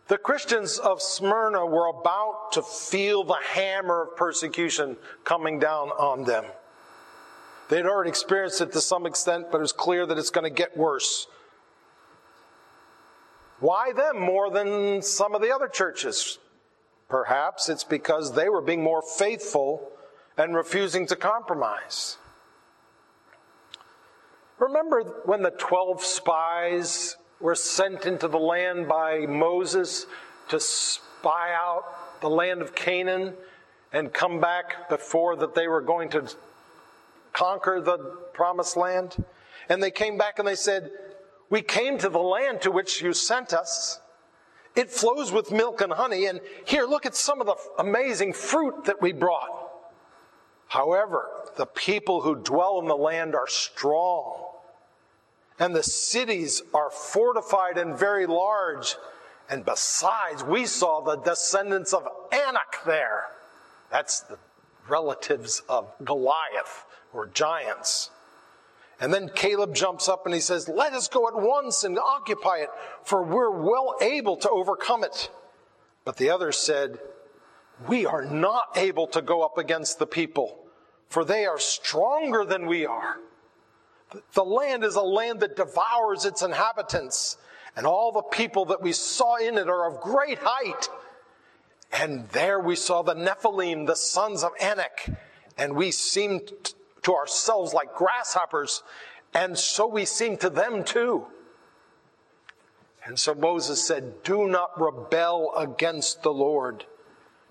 The 0.08 0.18
Christians 0.18 0.80
of 0.80 1.02
Smyrna 1.02 1.66
were 1.66 1.88
about 1.88 2.54
to 2.54 2.62
feel 2.62 3.26
the 3.26 3.40
hammer 3.44 4.04
of 4.04 4.16
persecution 4.16 4.96
coming 5.26 5.60
down 5.60 5.90
on 5.90 6.24
them. 6.24 6.46
They'd 7.68 7.86
already 7.86 8.10
experienced 8.10 8.62
it 8.62 8.72
to 8.72 8.80
some 8.80 9.06
extent, 9.06 9.48
but 9.52 9.58
it 9.58 9.62
was 9.62 9.74
clear 9.74 10.06
that 10.06 10.18
it's 10.18 10.30
going 10.30 10.46
to 10.46 10.56
get 10.56 10.78
worse. 10.78 11.28
Why 13.60 13.92
them 13.92 14.20
more 14.20 14.50
than 14.50 15.02
some 15.02 15.36
of 15.36 15.42
the 15.42 15.54
other 15.54 15.68
churches? 15.68 16.40
Perhaps 17.10 17.68
it's 17.68 17.84
because 17.84 18.34
they 18.34 18.48
were 18.48 18.62
being 18.62 18.84
more 18.84 19.02
faithful 19.02 19.92
and 20.38 20.56
refusing 20.56 21.06
to 21.08 21.18
compromise. 21.18 22.18
Remember 24.60 25.04
when 25.26 25.42
the 25.42 25.52
12 25.52 26.04
spies 26.04 27.18
were 27.40 27.56
sent 27.56 28.06
into 28.06 28.28
the 28.28 28.40
land 28.40 28.88
by 28.88 29.26
Moses 29.28 30.06
to 30.50 30.60
spy 30.60 31.54
out 31.54 32.20
the 32.22 32.30
land 32.30 32.62
of 32.62 32.74
Canaan 32.74 33.34
and 33.94 34.12
come 34.12 34.40
back 34.40 34.90
before 34.90 35.36
that 35.38 35.56
they 35.56 35.68
were 35.68 35.82
going 35.82 36.10
to 36.10 36.28
conquer 37.34 37.80
the 37.82 37.98
promised 38.34 38.78
land? 38.78 39.24
And 39.70 39.82
they 39.82 39.92
came 39.92 40.18
back 40.18 40.40
and 40.40 40.48
they 40.48 40.56
said, 40.56 40.92
We 41.50 41.62
came 41.62 41.98
to 42.00 42.10
the 42.10 42.20
land 42.20 42.62
to 42.62 42.72
which 42.72 43.02
you 43.02 43.14
sent 43.14 43.54
us. 43.54 44.00
It 44.76 44.92
flows 44.92 45.32
with 45.32 45.52
milk 45.52 45.82
and 45.82 45.92
honey. 45.92 46.26
And 46.26 46.40
here, 46.66 46.86
look 46.86 47.06
at 47.06 47.16
some 47.16 47.42
of 47.42 47.48
the 47.48 47.56
amazing 47.80 48.34
fruit 48.34 48.86
that 48.86 49.02
we 49.02 49.12
brought. 49.12 49.68
However, 50.68 51.30
the 51.56 51.66
people 51.66 52.22
who 52.22 52.36
dwell 52.36 52.80
in 52.80 52.88
the 52.88 52.96
land 52.96 53.34
are 53.34 53.48
strong, 53.48 54.46
and 55.60 55.76
the 55.76 55.84
cities 55.84 56.62
are 56.74 56.90
fortified 56.90 57.78
and 57.78 57.98
very 57.98 58.26
large. 58.26 58.96
And 59.50 59.64
besides, 59.66 60.44
we 60.44 60.66
saw 60.66 61.02
the 61.02 61.18
descendants 61.18 61.94
of 61.94 62.08
Anak 62.32 62.84
there. 62.86 63.26
That's 63.92 64.22
the 64.22 64.38
relatives 64.88 65.62
of 65.70 65.92
Goliath, 66.04 66.86
or 67.14 67.28
giants. 67.28 68.10
And 69.00 69.14
then 69.14 69.30
Caleb 69.30 69.76
jumps 69.76 70.10
up 70.10 70.26
and 70.26 70.34
he 70.34 70.42
says, 70.42 70.68
Let 70.68 70.94
us 70.94 71.08
go 71.08 71.28
at 71.28 71.36
once 71.36 71.84
and 71.84 71.98
occupy 72.00 72.58
it, 72.58 72.70
for 73.04 73.24
we're 73.24 73.52
well 73.52 73.96
able 74.02 74.38
to 74.38 74.50
overcome 74.50 75.04
it. 75.04 75.30
But 76.04 76.18
the 76.18 76.30
others 76.30 76.58
said, 76.58 77.00
we 77.86 78.06
are 78.06 78.26
not 78.26 78.76
able 78.76 79.08
to 79.08 79.22
go 79.22 79.44
up 79.44 79.58
against 79.58 80.00
the 80.00 80.08
people, 80.08 80.58
for 81.10 81.24
they 81.24 81.46
are 81.46 81.60
stronger 81.60 82.44
than 82.44 82.66
we 82.66 82.86
are. 82.86 83.18
The 84.34 84.44
land 84.44 84.84
is 84.84 84.96
a 84.96 85.02
land 85.02 85.42
that 85.42 85.56
devours 85.56 86.26
its 86.26 86.42
inhabitants, 86.42 87.38
and 87.76 87.86
all 87.86 88.12
the 88.12 88.22
people 88.22 88.66
that 88.66 88.82
we 88.82 88.94
saw 88.94 89.36
in 89.36 89.58
it 89.58 89.68
are 89.68 89.90
of 89.90 90.02
great 90.02 90.40
height. 90.42 90.90
And 91.92 92.28
there 92.30 92.60
we 92.60 92.76
saw 92.76 93.02
the 93.02 93.16
Nephilim, 93.16 93.86
the 93.86 93.96
sons 93.96 94.44
of 94.44 94.52
Anak, 94.60 95.10
and 95.58 95.76
we 95.76 95.92
seemed 95.92 96.52
to 97.04 97.16
ourselves 97.16 97.74
like 97.74 97.94
grasshoppers, 97.96 98.84
and 99.34 99.58
so 99.58 99.88
we 99.88 100.06
seemed 100.06 100.42
to 100.42 100.50
them 100.50 100.84
too. 100.84 101.28
And 103.06 103.18
so 103.18 103.34
Moses 103.34 103.82
said, 103.82 104.24
Do 104.24 104.48
not 104.48 104.80
rebel 104.80 105.54
against 105.56 106.24
the 106.24 106.34
Lord. 106.34 106.86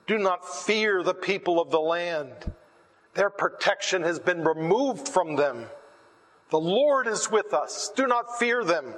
Do 0.07 0.19
not 0.19 0.47
fear 0.47 1.03
the 1.03 1.14
people 1.14 1.61
of 1.61 1.71
the 1.71 1.81
land. 1.81 2.53
Their 3.14 3.31
protection 3.31 4.03
has 4.03 4.19
been 4.19 4.45
removed 4.45 5.09
from 5.09 5.37
them. 5.37 5.66
The 6.50 6.61
Lord 6.61 7.06
is 7.06 7.30
with 7.30 7.52
us. 7.52 7.90
Do 7.96 8.06
not 8.06 8.38
fear 8.38 8.64
them. 8.64 8.94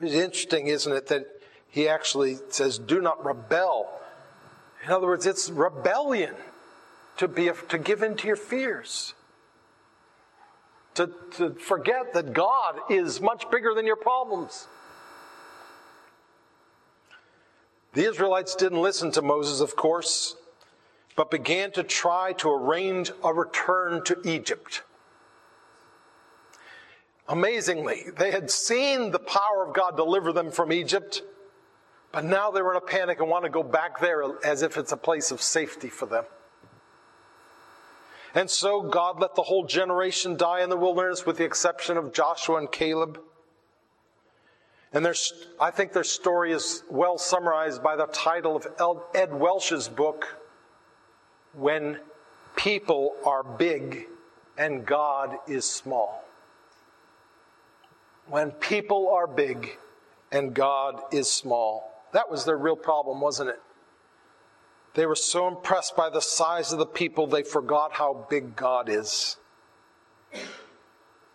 It's 0.00 0.14
interesting, 0.14 0.66
isn't 0.66 0.92
it, 0.92 1.06
that 1.08 1.26
he 1.68 1.88
actually 1.88 2.38
says, 2.48 2.78
do 2.78 3.00
not 3.00 3.24
rebel. 3.24 3.88
In 4.84 4.90
other 4.90 5.06
words, 5.06 5.26
it's 5.26 5.50
rebellion 5.50 6.34
to, 7.18 7.28
be, 7.28 7.50
to 7.68 7.78
give 7.78 8.02
in 8.02 8.16
to 8.16 8.26
your 8.26 8.36
fears. 8.36 9.14
To, 10.94 11.10
to 11.36 11.50
forget 11.54 12.14
that 12.14 12.32
God 12.32 12.80
is 12.88 13.20
much 13.20 13.48
bigger 13.50 13.74
than 13.74 13.86
your 13.86 13.96
problems. 13.96 14.66
The 17.92 18.08
Israelites 18.08 18.54
didn't 18.54 18.80
listen 18.80 19.10
to 19.12 19.22
Moses, 19.22 19.60
of 19.60 19.76
course, 19.76 20.36
but 21.14 21.30
began 21.30 21.72
to 21.72 21.82
try 21.82 22.32
to 22.34 22.50
arrange 22.50 23.12
a 23.22 23.32
return 23.32 24.02
to 24.04 24.20
Egypt. 24.24 24.82
Amazingly, 27.30 28.06
they 28.16 28.32
had 28.32 28.50
seen 28.50 29.12
the 29.12 29.20
power 29.20 29.64
of 29.64 29.72
God 29.72 29.96
deliver 29.96 30.32
them 30.32 30.50
from 30.50 30.72
Egypt, 30.72 31.22
but 32.10 32.24
now 32.24 32.50
they 32.50 32.60
were 32.60 32.72
in 32.72 32.76
a 32.76 32.80
panic 32.80 33.20
and 33.20 33.30
want 33.30 33.44
to 33.44 33.50
go 33.50 33.62
back 33.62 34.00
there 34.00 34.24
as 34.44 34.62
if 34.62 34.76
it's 34.76 34.90
a 34.90 34.96
place 34.96 35.30
of 35.30 35.40
safety 35.40 35.88
for 35.88 36.06
them. 36.06 36.24
And 38.34 38.50
so 38.50 38.82
God 38.82 39.20
let 39.20 39.36
the 39.36 39.42
whole 39.42 39.64
generation 39.64 40.36
die 40.36 40.62
in 40.62 40.70
the 40.70 40.76
wilderness 40.76 41.24
with 41.24 41.36
the 41.36 41.44
exception 41.44 41.96
of 41.96 42.12
Joshua 42.12 42.56
and 42.56 42.70
Caleb. 42.70 43.20
And 44.92 45.06
I 45.60 45.70
think 45.70 45.92
their 45.92 46.02
story 46.02 46.50
is 46.50 46.82
well 46.90 47.16
summarized 47.16 47.80
by 47.80 47.94
the 47.94 48.06
title 48.06 48.56
of 48.56 49.02
Ed 49.14 49.32
Welch's 49.32 49.88
book, 49.88 50.36
When 51.52 52.00
People 52.56 53.14
Are 53.24 53.44
Big 53.44 54.08
and 54.58 54.84
God 54.84 55.38
is 55.46 55.64
Small. 55.64 56.24
When 58.30 58.52
people 58.52 59.10
are 59.10 59.26
big 59.26 59.76
and 60.30 60.54
God 60.54 61.02
is 61.12 61.28
small. 61.28 61.90
That 62.12 62.30
was 62.30 62.44
their 62.44 62.56
real 62.56 62.76
problem, 62.76 63.20
wasn't 63.20 63.50
it? 63.50 63.60
They 64.94 65.04
were 65.04 65.16
so 65.16 65.48
impressed 65.48 65.96
by 65.96 66.10
the 66.10 66.20
size 66.20 66.72
of 66.72 66.78
the 66.78 66.86
people, 66.86 67.26
they 67.26 67.42
forgot 67.42 67.92
how 67.92 68.26
big 68.30 68.54
God 68.54 68.88
is. 68.88 69.36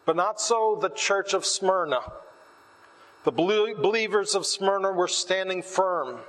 But 0.06 0.16
not 0.16 0.40
so 0.40 0.78
the 0.82 0.90
church 0.90 1.34
of 1.34 1.46
Smyrna. 1.46 2.00
The 3.26 3.32
believers 3.32 4.36
of 4.36 4.46
Smyrna 4.46 4.92
were 4.92 5.08
standing 5.08 5.64
firm. 5.64 6.20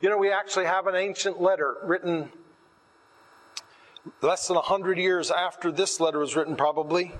You 0.00 0.08
know, 0.08 0.18
we 0.18 0.32
actually 0.32 0.64
have 0.64 0.86
an 0.88 0.96
ancient 0.96 1.40
letter 1.40 1.76
written 1.84 2.30
less 4.20 4.48
than 4.48 4.56
100 4.56 4.98
years 4.98 5.30
after 5.30 5.70
this 5.70 6.00
letter 6.00 6.18
was 6.18 6.34
written, 6.34 6.56
probably, 6.56 7.12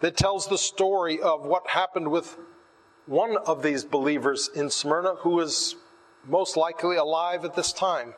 that 0.00 0.16
tells 0.16 0.46
the 0.46 0.58
story 0.58 1.20
of 1.20 1.44
what 1.46 1.68
happened 1.68 2.10
with 2.10 2.36
one 3.06 3.36
of 3.46 3.62
these 3.62 3.84
believers 3.84 4.50
in 4.54 4.70
Smyrna 4.70 5.14
who 5.16 5.30
was 5.30 5.76
most 6.26 6.56
likely 6.56 6.96
alive 6.96 7.44
at 7.44 7.54
this 7.54 7.72
time. 7.72 8.14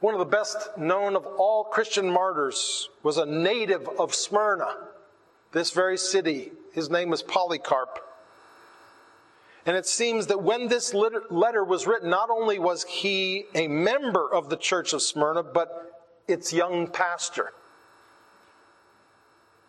One 0.00 0.14
of 0.14 0.18
the 0.18 0.26
best 0.26 0.76
known 0.76 1.16
of 1.16 1.24
all 1.24 1.64
Christian 1.64 2.10
martyrs 2.10 2.88
was 3.02 3.16
a 3.16 3.24
native 3.24 3.88
of 3.98 4.14
Smyrna, 4.14 4.76
this 5.52 5.70
very 5.70 5.96
city 5.96 6.52
his 6.74 6.90
name 6.90 7.08
was 7.08 7.22
Polycarp. 7.22 8.00
And 9.64 9.76
it 9.76 9.86
seems 9.86 10.26
that 10.26 10.42
when 10.42 10.68
this 10.68 10.92
letter 10.92 11.64
was 11.64 11.86
written, 11.86 12.10
not 12.10 12.28
only 12.28 12.58
was 12.58 12.84
he 12.84 13.46
a 13.54 13.68
member 13.68 14.30
of 14.30 14.50
the 14.50 14.56
church 14.56 14.92
of 14.92 15.00
Smyrna, 15.00 15.42
but 15.42 16.02
its 16.28 16.52
young 16.52 16.88
pastor. 16.88 17.52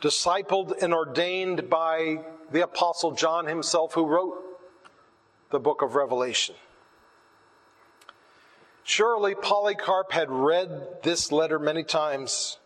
Discipled 0.02 0.82
and 0.82 0.94
ordained 0.94 1.70
by 1.70 2.24
the 2.52 2.64
Apostle 2.64 3.12
John 3.12 3.48
himself, 3.48 3.94
who 3.94 4.06
wrote 4.06 4.42
the 5.52 5.60
book 5.60 5.82
of 5.82 5.96
Revelation. 5.96 6.56
Surely 8.84 9.34
Polycarp 9.34 10.12
had 10.12 10.30
read 10.30 11.02
this 11.02 11.32
letter 11.32 11.58
many 11.58 11.84
times 11.84 12.60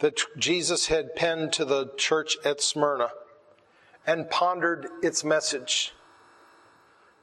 that 0.00 0.18
Jesus 0.36 0.86
had 0.86 1.14
penned 1.14 1.52
to 1.52 1.64
the 1.64 1.92
church 1.96 2.36
at 2.44 2.60
Smyrna 2.60 3.10
and 4.06 4.28
pondered 4.28 4.88
its 5.02 5.22
message. 5.22 5.92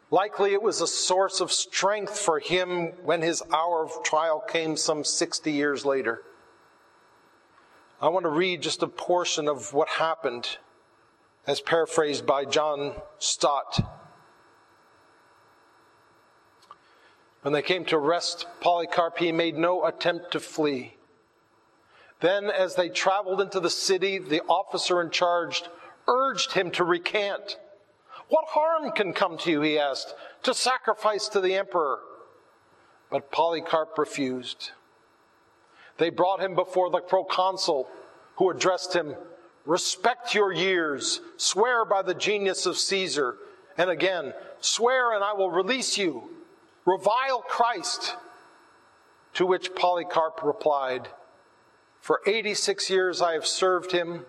Likely 0.10 0.54
it 0.54 0.62
was 0.62 0.80
a 0.80 0.88
source 0.88 1.42
of 1.42 1.52
strength 1.52 2.18
for 2.18 2.40
him 2.40 2.94
when 3.04 3.22
his 3.22 3.44
hour 3.52 3.84
of 3.84 4.04
trial 4.04 4.40
came 4.40 4.78
some 4.78 5.04
60 5.04 5.52
years 5.52 5.84
later. 5.84 6.22
I 8.00 8.10
want 8.10 8.26
to 8.26 8.30
read 8.30 8.62
just 8.62 8.84
a 8.84 8.88
portion 8.88 9.48
of 9.48 9.74
what 9.74 9.90
happened 9.90 10.60
as 11.48 11.62
paraphrased 11.62 12.28
by 12.28 12.46
John 12.46 12.94
Stott. 13.18 13.80
When 17.42 17.54
they 17.54 17.64
came 17.64 17.86
to 17.86 17.96
arrest 17.96 18.46
Polycarp, 18.62 19.18
he 19.18 19.32
made 19.32 19.58
no 19.58 19.84
attempt 19.86 20.32
to 20.34 20.40
flee. 20.40 20.96
Then, 22.20 22.52
as 22.52 22.76
they 22.76 22.90
traveled 22.90 23.42
into 23.42 23.60
the 23.60 23.70
city, 23.70 24.20
the 24.20 24.42
officer 24.42 25.02
in 25.02 25.10
charge 25.10 25.64
urged 26.08 26.52
him 26.52 26.70
to 26.72 26.84
recant. 26.84 27.58
What 28.30 28.46
harm 28.50 28.92
can 28.92 29.12
come 29.14 29.40
to 29.40 29.50
you, 29.50 29.62
he 29.62 29.80
asked, 29.80 30.14
to 30.44 30.54
sacrifice 30.54 31.30
to 31.30 31.42
the 31.42 31.56
emperor? 31.56 32.00
But 33.10 33.32
Polycarp 33.32 33.98
refused. 33.98 34.72
They 35.98 36.10
brought 36.10 36.40
him 36.40 36.56
before 36.56 36.90
the 36.90 37.00
proconsul, 37.00 37.90
who 38.36 38.50
addressed 38.50 38.94
him, 38.94 39.16
Respect 39.66 40.34
your 40.34 40.54
years, 40.54 41.20
swear 41.36 41.84
by 41.84 42.02
the 42.02 42.14
genius 42.14 42.66
of 42.66 42.78
Caesar, 42.78 43.36
and 43.78 43.90
again, 43.90 44.34
swear 44.62 45.14
and 45.14 45.24
I 45.24 45.34
will 45.34 45.52
release 45.52 45.98
you. 45.98 46.30
Revile 46.86 47.42
Christ. 47.42 48.16
To 49.34 49.46
which 49.46 49.76
Polycarp 49.76 50.42
replied, 50.42 51.10
For 52.00 52.22
86 52.26 52.90
years 52.90 53.22
I 53.22 53.34
have 53.34 53.46
served 53.46 53.92
him, 53.92 54.26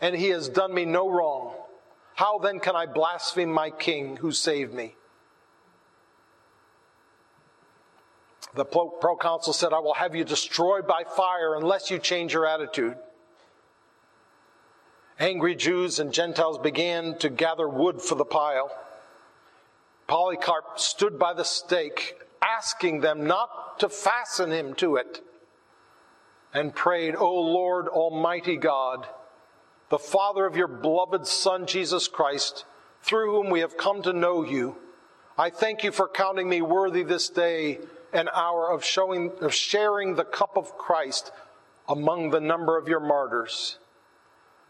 and 0.00 0.14
he 0.14 0.28
has 0.28 0.48
done 0.48 0.72
me 0.72 0.84
no 0.84 1.10
wrong. 1.10 1.54
How 2.14 2.38
then 2.38 2.60
can 2.60 2.76
I 2.76 2.86
blaspheme 2.86 3.50
my 3.50 3.70
king 3.70 4.16
who 4.18 4.30
saved 4.30 4.72
me? 4.72 4.94
The 8.54 8.64
proconsul 8.64 9.52
said, 9.52 9.72
I 9.72 9.80
will 9.80 9.94
have 9.94 10.14
you 10.14 10.24
destroyed 10.24 10.86
by 10.86 11.02
fire 11.04 11.56
unless 11.56 11.90
you 11.90 11.98
change 11.98 12.32
your 12.32 12.46
attitude. 12.46 12.96
Angry 15.18 15.54
Jews 15.54 15.98
and 15.98 16.12
Gentiles 16.12 16.58
began 16.58 17.18
to 17.18 17.28
gather 17.28 17.68
wood 17.68 18.00
for 18.00 18.14
the 18.14 18.24
pile. 18.24 18.70
Polycarp 20.06 20.78
stood 20.78 21.18
by 21.18 21.34
the 21.34 21.44
stake, 21.44 22.16
asking 22.42 23.00
them 23.00 23.26
not 23.26 23.78
to 23.80 23.88
fasten 23.88 24.50
him 24.50 24.74
to 24.74 24.96
it, 24.96 25.20
and 26.52 26.74
prayed, 26.74 27.16
O 27.16 27.32
Lord 27.34 27.88
Almighty 27.88 28.56
God, 28.56 29.06
the 29.88 29.98
Father 29.98 30.46
of 30.46 30.56
your 30.56 30.68
beloved 30.68 31.26
Son, 31.26 31.66
Jesus 31.66 32.06
Christ, 32.06 32.64
through 33.02 33.32
whom 33.32 33.50
we 33.50 33.60
have 33.60 33.76
come 33.76 34.02
to 34.02 34.12
know 34.12 34.44
you, 34.44 34.76
I 35.36 35.50
thank 35.50 35.82
you 35.82 35.90
for 35.90 36.06
counting 36.06 36.48
me 36.48 36.62
worthy 36.62 37.02
this 37.02 37.28
day 37.28 37.80
and 38.14 38.28
hour 38.32 38.70
of 38.70 38.84
showing 38.84 39.32
of 39.40 39.52
sharing 39.52 40.14
the 40.14 40.24
cup 40.24 40.56
of 40.56 40.78
Christ 40.78 41.32
among 41.88 42.30
the 42.30 42.40
number 42.40 42.78
of 42.78 42.88
your 42.88 43.00
martyrs. 43.00 43.78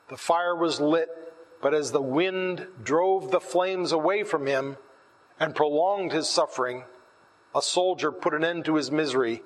The 0.08 0.16
fire 0.16 0.56
was 0.56 0.80
lit, 0.80 1.08
but 1.62 1.74
as 1.74 1.92
the 1.92 2.02
wind 2.02 2.66
drove 2.82 3.30
the 3.30 3.40
flames 3.40 3.92
away 3.92 4.24
from 4.24 4.46
him, 4.46 4.76
and 5.38 5.54
prolonged 5.54 6.12
his 6.12 6.28
suffering, 6.28 6.84
a 7.54 7.62
soldier 7.62 8.12
put 8.12 8.34
an 8.34 8.44
end 8.44 8.64
to 8.64 8.74
his 8.74 8.90
misery 8.90 9.42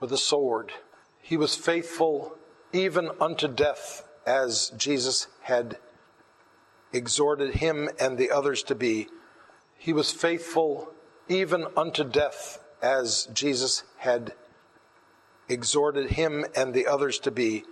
with 0.00 0.12
a 0.12 0.18
sword. 0.18 0.72
He 1.20 1.36
was 1.36 1.54
faithful 1.54 2.36
even 2.72 3.10
unto 3.20 3.48
death, 3.48 4.04
as 4.26 4.72
Jesus 4.76 5.28
had 5.42 5.78
exhorted 6.92 7.56
him 7.56 7.88
and 7.98 8.18
the 8.18 8.30
others 8.30 8.62
to 8.64 8.74
be. 8.74 9.08
He 9.78 9.92
was 9.92 10.10
faithful 10.10 10.92
even 11.28 11.66
unto 11.76 12.04
death, 12.04 12.61
as 12.82 13.28
Jesus 13.32 13.84
had 13.98 14.34
exhorted 15.48 16.10
him 16.10 16.44
and 16.56 16.74
the 16.74 16.86
others 16.86 17.18
to 17.20 17.30
be. 17.30 17.64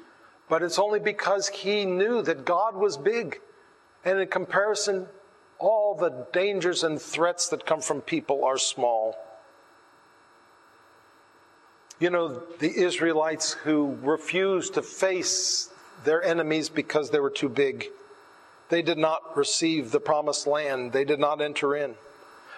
But 0.49 0.63
it's 0.63 0.79
only 0.79 1.01
because 1.01 1.49
he 1.49 1.85
knew 1.85 2.23
that 2.23 2.45
God 2.45 2.77
was 2.77 2.97
big. 2.97 3.41
And 4.05 4.19
in 4.19 4.29
comparison 4.29 5.07
all 5.61 5.95
the 5.95 6.27
dangers 6.33 6.83
and 6.83 7.01
threats 7.01 7.49
that 7.51 7.67
come 7.67 7.81
from 7.81 8.01
people 8.01 8.45
are 8.45 8.59
small. 8.59 9.17
You 12.01 12.09
know, 12.09 12.29
the 12.59 12.75
Israelites 12.75 13.53
who 13.53 13.99
refused 14.03 14.75
to 14.75 14.83
face 14.83 15.69
their 16.05 16.23
enemies 16.23 16.71
because 16.71 17.11
they 17.11 17.21
were 17.21 17.31
too 17.31 17.51
big, 17.51 17.91
they 18.71 18.81
did 18.81 18.97
not 18.97 19.37
receive 19.37 19.91
the 19.91 20.01
promised 20.01 20.47
land, 20.47 20.93
they 20.93 21.05
did 21.05 21.21
not 21.21 21.43
enter 21.43 21.77
in. 21.77 21.95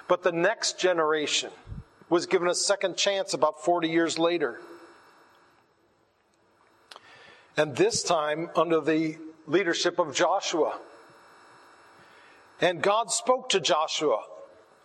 But 0.07 0.23
the 0.23 0.33
next 0.33 0.79
generation 0.79 1.51
was 2.12 2.27
given 2.27 2.46
a 2.46 2.55
second 2.55 2.94
chance 2.94 3.33
about 3.33 3.64
40 3.64 3.88
years 3.88 4.18
later. 4.18 4.61
And 7.57 7.75
this 7.75 8.03
time 8.03 8.51
under 8.55 8.83
the 8.83 9.16
leadership 9.46 9.98
of 9.98 10.14
Joshua. 10.14 10.79
And 12.61 12.83
God 12.83 13.11
spoke 13.11 13.48
to 13.48 13.61
Joshua 13.61 14.22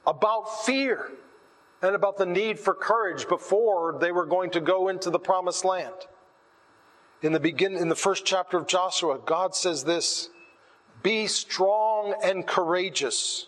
about 0.06 0.64
fear 0.66 1.12
and 1.82 1.96
about 1.96 2.16
the 2.16 2.26
need 2.26 2.60
for 2.60 2.74
courage 2.74 3.28
before 3.28 3.98
they 4.00 4.14
were 4.14 4.26
going 4.26 4.52
to 4.52 4.62
go 4.62 4.88
into 4.88 5.10
the 5.10 5.20
promised 5.20 5.66
land. 5.66 6.08
In 7.22 7.34
the 7.34 7.42
begin 7.42 7.76
in 7.76 7.90
the 7.90 7.96
first 7.96 8.26
chapter 8.26 8.58
of 8.58 8.68
Joshua, 8.68 9.20
God 9.20 9.54
says 9.54 9.84
this, 9.84 10.30
"Be 11.04 11.28
strong 11.28 12.16
and 12.24 12.48
courageous, 12.48 13.48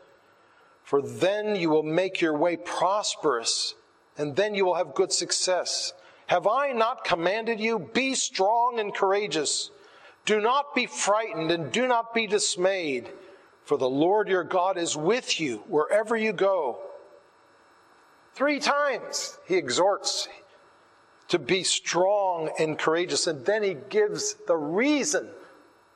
For 0.91 1.01
then 1.01 1.55
you 1.55 1.69
will 1.69 1.83
make 1.83 2.19
your 2.19 2.35
way 2.35 2.57
prosperous, 2.57 3.75
and 4.17 4.35
then 4.35 4.53
you 4.53 4.65
will 4.65 4.75
have 4.75 4.93
good 4.93 5.13
success. 5.13 5.93
Have 6.27 6.47
I 6.47 6.73
not 6.73 7.05
commanded 7.05 7.61
you? 7.61 7.79
Be 7.79 8.13
strong 8.13 8.77
and 8.77 8.93
courageous. 8.93 9.71
Do 10.25 10.41
not 10.41 10.75
be 10.75 10.87
frightened 10.87 11.49
and 11.49 11.71
do 11.71 11.87
not 11.87 12.13
be 12.13 12.27
dismayed, 12.27 13.09
for 13.63 13.77
the 13.77 13.89
Lord 13.89 14.27
your 14.27 14.43
God 14.43 14.77
is 14.77 14.97
with 14.97 15.39
you 15.39 15.63
wherever 15.69 16.17
you 16.17 16.33
go. 16.33 16.81
Three 18.33 18.59
times 18.59 19.39
he 19.47 19.55
exhorts 19.55 20.27
to 21.29 21.39
be 21.39 21.63
strong 21.63 22.49
and 22.59 22.77
courageous, 22.77 23.27
and 23.27 23.45
then 23.45 23.63
he 23.63 23.77
gives 23.87 24.35
the 24.45 24.57
reason 24.57 25.29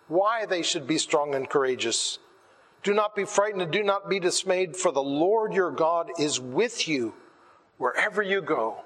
why 0.07 0.45
they 0.45 0.61
should 0.61 0.87
be 0.87 0.97
strong 0.97 1.35
and 1.35 1.49
courageous. 1.49 2.17
Do 2.85 2.93
not 2.93 3.15
be 3.15 3.25
frightened 3.25 3.63
and 3.63 3.71
do 3.71 3.81
not 3.81 4.07
be 4.09 4.19
dismayed, 4.19 4.77
for 4.77 4.91
the 4.91 5.01
Lord 5.01 5.53
your 5.53 5.71
God 5.71 6.11
is 6.19 6.39
with 6.39 6.87
you 6.87 7.15
wherever 7.79 8.21
you 8.21 8.43
go. 8.43 8.77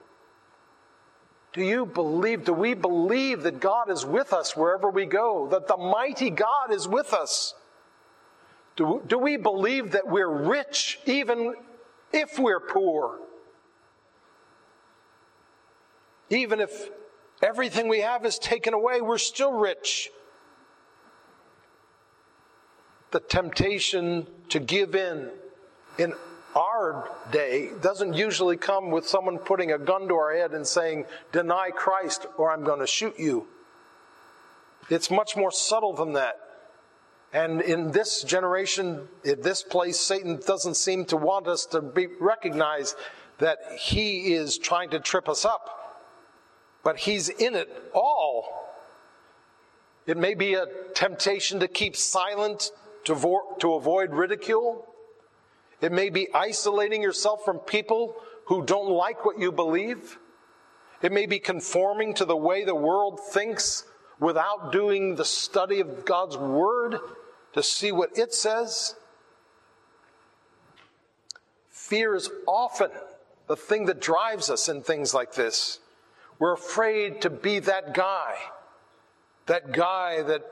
Do 1.51 1.61
you 1.61 1.85
believe, 1.85 2.45
do 2.45 2.53
we 2.53 2.75
believe 2.75 3.43
that 3.43 3.59
God 3.59 3.91
is 3.91 4.05
with 4.05 4.31
us 4.31 4.55
wherever 4.55 4.89
we 4.89 5.05
go? 5.05 5.49
That 5.51 5.67
the 5.67 5.75
mighty 5.75 6.29
God 6.29 6.71
is 6.71 6.87
with 6.87 7.13
us? 7.13 7.53
Do, 8.77 9.03
do 9.05 9.17
we 9.17 9.35
believe 9.35 9.91
that 9.91 10.07
we're 10.07 10.29
rich 10.29 10.99
even 11.05 11.55
if 12.13 12.39
we're 12.39 12.61
poor? 12.61 13.19
Even 16.29 16.61
if 16.61 16.89
everything 17.41 17.89
we 17.89 17.99
have 17.99 18.25
is 18.25 18.39
taken 18.39 18.73
away, 18.73 19.01
we're 19.01 19.17
still 19.17 19.51
rich. 19.51 20.09
The 23.11 23.19
temptation 23.19 24.27
to 24.49 24.59
give 24.59 24.95
in 24.95 25.29
in 25.97 26.13
our 26.55 27.09
day 27.31 27.71
doesn't 27.81 28.13
usually 28.13 28.57
come 28.57 28.91
with 28.91 29.07
someone 29.07 29.37
putting 29.37 29.71
a 29.71 29.77
gun 29.77 30.07
to 30.07 30.15
our 30.15 30.33
head 30.33 30.51
and 30.51 30.65
saying, 30.65 31.05
Deny 31.31 31.71
Christ 31.71 32.27
or 32.37 32.51
I'm 32.51 32.63
going 32.63 32.79
to 32.79 32.87
shoot 32.87 33.19
you. 33.19 33.47
It's 34.89 35.11
much 35.11 35.35
more 35.35 35.51
subtle 35.51 35.93
than 35.93 36.13
that. 36.13 36.39
And 37.31 37.61
in 37.61 37.91
this 37.91 38.23
generation, 38.23 39.07
in 39.23 39.41
this 39.41 39.61
place, 39.61 39.99
Satan 39.99 40.39
doesn't 40.45 40.75
seem 40.75 41.05
to 41.05 41.17
want 41.17 41.47
us 41.47 41.67
to 41.67 41.81
be, 41.81 42.07
recognize 42.19 42.95
that 43.37 43.59
he 43.77 44.33
is 44.33 44.57
trying 44.57 44.89
to 44.91 44.99
trip 44.99 45.29
us 45.29 45.45
up. 45.45 46.05
But 46.83 46.97
he's 46.97 47.29
in 47.29 47.55
it 47.55 47.69
all 47.93 48.59
It 50.09 50.17
may 50.17 50.33
be 50.33 50.55
a 50.55 50.65
temptation 50.95 51.59
to 51.59 51.67
keep 51.67 51.95
silent 51.95 52.71
to, 53.05 53.13
vo- 53.13 53.55
to 53.59 53.73
avoid 53.73 54.11
ridicule. 54.11 54.85
It 55.81 55.91
may 55.91 56.09
be 56.09 56.27
isolating 56.33 57.01
yourself 57.01 57.43
from 57.45 57.59
people 57.59 58.15
who 58.45 58.65
don't 58.65 58.89
like 58.89 59.25
what 59.25 59.39
you 59.39 59.51
believe. 59.51 60.17
It 61.01 61.11
may 61.11 61.25
be 61.25 61.39
conforming 61.39 62.13
to 62.15 62.25
the 62.25 62.35
way 62.35 62.65
the 62.65 62.75
world 62.75 63.19
thinks 63.31 63.85
without 64.19 64.71
doing 64.71 65.15
the 65.15 65.25
study 65.25 65.79
of 65.79 66.05
God's 66.05 66.37
Word 66.37 66.99
to 67.53 67.63
see 67.63 67.91
what 67.91 68.17
it 68.17 68.33
says. 68.33 68.95
Fear 71.69 72.15
is 72.15 72.29
often 72.45 72.91
the 73.47 73.55
thing 73.55 73.85
that 73.85 74.01
drives 74.01 74.49
us 74.49 74.67
in 74.69 74.81
things 74.83 75.13
like 75.13 75.33
this. 75.33 75.79
We're 76.37 76.53
afraid 76.53 77.21
to 77.21 77.29
be 77.29 77.59
that 77.59 77.93
guy, 77.93 78.35
that 79.47 79.71
guy 79.71 80.21
that 80.21 80.43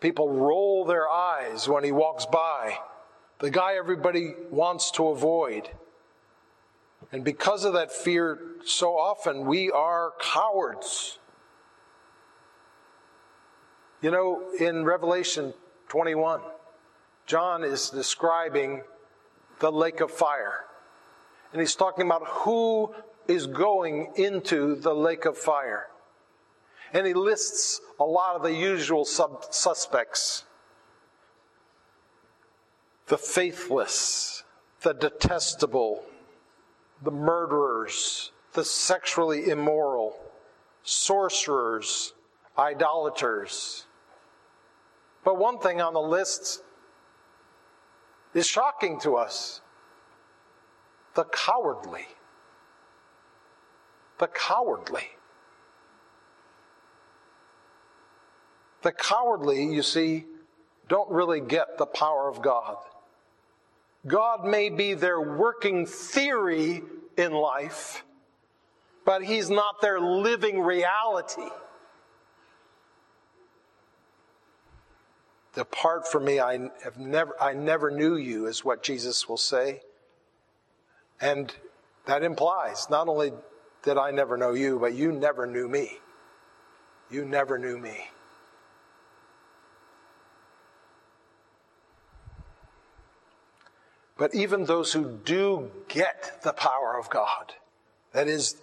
people 0.00 0.30
roll 0.30 0.84
their 0.84 1.08
eyes 1.08 1.68
when 1.68 1.84
he 1.84 1.92
walks 1.92 2.26
by, 2.26 2.78
the 3.38 3.50
guy 3.50 3.74
everybody 3.76 4.34
wants 4.50 4.90
to 4.92 5.08
avoid. 5.08 5.70
And 7.12 7.24
because 7.24 7.64
of 7.64 7.74
that 7.74 7.92
fear, 7.92 8.38
so 8.64 8.96
often 8.96 9.46
we 9.46 9.70
are 9.70 10.12
cowards. 10.20 11.18
You 14.00 14.10
know, 14.10 14.42
in 14.58 14.84
Revelation 14.84 15.52
21, 15.88 16.40
John 17.26 17.64
is 17.64 17.90
describing 17.90 18.82
the 19.58 19.70
lake 19.70 20.00
of 20.00 20.10
fire. 20.10 20.64
And 21.52 21.60
he's 21.60 21.74
talking 21.74 22.06
about 22.06 22.26
who 22.26 22.94
is 23.28 23.46
going 23.46 24.12
into 24.16 24.76
the 24.76 24.94
lake 24.94 25.26
of 25.26 25.36
fire. 25.36 25.89
And 26.92 27.06
he 27.06 27.14
lists 27.14 27.80
a 27.98 28.04
lot 28.04 28.36
of 28.36 28.42
the 28.42 28.52
usual 28.52 29.04
sub- 29.04 29.46
suspects 29.50 30.44
the 33.06 33.18
faithless, 33.18 34.44
the 34.82 34.92
detestable, 34.94 36.04
the 37.02 37.10
murderers, 37.10 38.30
the 38.52 38.64
sexually 38.64 39.50
immoral, 39.50 40.16
sorcerers, 40.84 42.14
idolaters. 42.56 43.86
But 45.24 45.38
one 45.38 45.58
thing 45.58 45.80
on 45.80 45.92
the 45.92 46.00
list 46.00 46.62
is 48.32 48.46
shocking 48.46 49.00
to 49.00 49.16
us 49.16 49.60
the 51.14 51.24
cowardly. 51.24 52.06
The 54.18 54.28
cowardly. 54.28 55.08
The 58.82 58.92
cowardly, 58.92 59.64
you 59.64 59.82
see, 59.82 60.24
don't 60.88 61.10
really 61.10 61.40
get 61.40 61.78
the 61.78 61.86
power 61.86 62.28
of 62.28 62.42
God. 62.42 62.76
God 64.06 64.44
may 64.44 64.70
be 64.70 64.94
their 64.94 65.20
working 65.20 65.86
theory 65.86 66.82
in 67.16 67.32
life, 67.32 68.04
but 69.04 69.22
He's 69.22 69.50
not 69.50 69.80
their 69.82 70.00
living 70.00 70.60
reality. 70.60 71.48
Depart 75.54 76.10
from 76.10 76.24
me, 76.24 76.40
I 76.40 76.70
have 76.82 76.96
never 76.98 77.34
I 77.40 77.52
never 77.52 77.90
knew 77.90 78.16
you, 78.16 78.46
is 78.46 78.64
what 78.64 78.82
Jesus 78.82 79.28
will 79.28 79.36
say. 79.36 79.82
And 81.20 81.54
that 82.06 82.22
implies 82.22 82.88
not 82.88 83.08
only 83.08 83.32
did 83.82 83.98
I 83.98 84.10
never 84.10 84.36
know 84.36 84.54
you, 84.54 84.78
but 84.78 84.94
you 84.94 85.12
never 85.12 85.46
knew 85.46 85.68
me. 85.68 85.98
You 87.10 87.24
never 87.24 87.58
knew 87.58 87.78
me. 87.78 88.08
But 94.20 94.34
even 94.34 94.66
those 94.66 94.92
who 94.92 95.18
do 95.24 95.70
get 95.88 96.42
the 96.42 96.52
power 96.52 96.94
of 96.98 97.08
God, 97.08 97.54
that 98.12 98.28
is, 98.28 98.60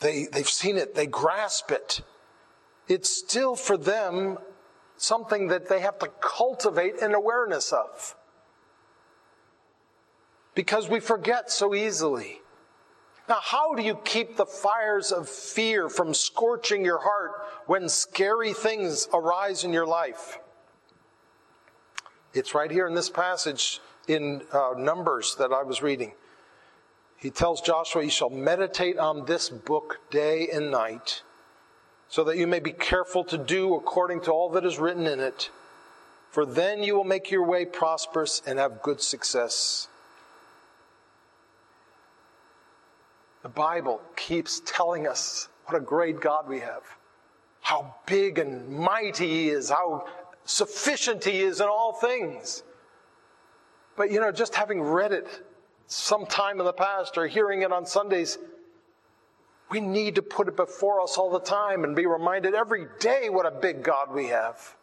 they, 0.00 0.26
they've 0.32 0.48
seen 0.48 0.78
it, 0.78 0.94
they 0.94 1.06
grasp 1.06 1.70
it, 1.70 2.00
it's 2.88 3.10
still 3.10 3.56
for 3.56 3.76
them 3.76 4.38
something 4.96 5.48
that 5.48 5.68
they 5.68 5.80
have 5.80 5.98
to 5.98 6.08
cultivate 6.22 7.02
an 7.02 7.12
awareness 7.12 7.74
of 7.74 8.16
because 10.54 10.88
we 10.88 11.00
forget 11.00 11.50
so 11.50 11.74
easily. 11.74 12.40
Now, 13.28 13.40
how 13.42 13.74
do 13.74 13.82
you 13.82 13.96
keep 14.02 14.38
the 14.38 14.46
fires 14.46 15.12
of 15.12 15.28
fear 15.28 15.90
from 15.90 16.14
scorching 16.14 16.82
your 16.82 17.02
heart 17.02 17.32
when 17.66 17.90
scary 17.90 18.54
things 18.54 19.08
arise 19.12 19.62
in 19.62 19.74
your 19.74 19.86
life? 19.86 20.38
It's 22.32 22.54
right 22.54 22.70
here 22.70 22.86
in 22.86 22.94
this 22.94 23.10
passage 23.10 23.82
in 24.08 24.42
uh, 24.52 24.74
Numbers 24.76 25.36
that 25.36 25.52
I 25.52 25.62
was 25.62 25.82
reading. 25.82 26.12
He 27.16 27.30
tells 27.30 27.60
Joshua, 27.60 28.04
You 28.04 28.10
shall 28.10 28.30
meditate 28.30 28.98
on 28.98 29.26
this 29.26 29.48
book 29.48 29.98
day 30.10 30.48
and 30.52 30.70
night, 30.70 31.22
so 32.08 32.24
that 32.24 32.36
you 32.36 32.46
may 32.46 32.60
be 32.60 32.72
careful 32.72 33.24
to 33.24 33.38
do 33.38 33.74
according 33.74 34.20
to 34.22 34.32
all 34.32 34.50
that 34.50 34.64
is 34.64 34.78
written 34.78 35.06
in 35.06 35.20
it. 35.20 35.50
For 36.30 36.44
then 36.44 36.82
you 36.82 36.94
will 36.94 37.04
make 37.04 37.30
your 37.30 37.46
way 37.46 37.64
prosperous 37.64 38.42
and 38.46 38.58
have 38.58 38.82
good 38.82 39.00
success. 39.00 39.88
The 43.42 43.48
Bible 43.48 44.00
keeps 44.16 44.60
telling 44.66 45.06
us 45.06 45.48
what 45.64 45.76
a 45.76 45.80
great 45.80 46.20
God 46.20 46.48
we 46.48 46.60
have, 46.60 46.82
how 47.60 47.94
big 48.04 48.38
and 48.38 48.68
mighty 48.68 49.26
He 49.26 49.48
is, 49.48 49.70
how 49.70 50.06
sufficient 50.44 51.24
He 51.24 51.40
is 51.40 51.60
in 51.60 51.66
all 51.66 51.92
things. 51.92 52.62
But 53.96 54.10
you 54.10 54.20
know, 54.20 54.30
just 54.30 54.54
having 54.54 54.82
read 54.82 55.12
it 55.12 55.26
sometime 55.86 56.60
in 56.60 56.66
the 56.66 56.72
past 56.72 57.16
or 57.16 57.26
hearing 57.26 57.62
it 57.62 57.72
on 57.72 57.86
Sundays, 57.86 58.38
we 59.70 59.80
need 59.80 60.14
to 60.16 60.22
put 60.22 60.48
it 60.48 60.56
before 60.56 61.00
us 61.00 61.16
all 61.16 61.30
the 61.30 61.40
time 61.40 61.84
and 61.84 61.96
be 61.96 62.06
reminded 62.06 62.54
every 62.54 62.86
day 63.00 63.28
what 63.28 63.46
a 63.46 63.50
big 63.50 63.82
God 63.82 64.12
we 64.12 64.26
have. 64.28 64.76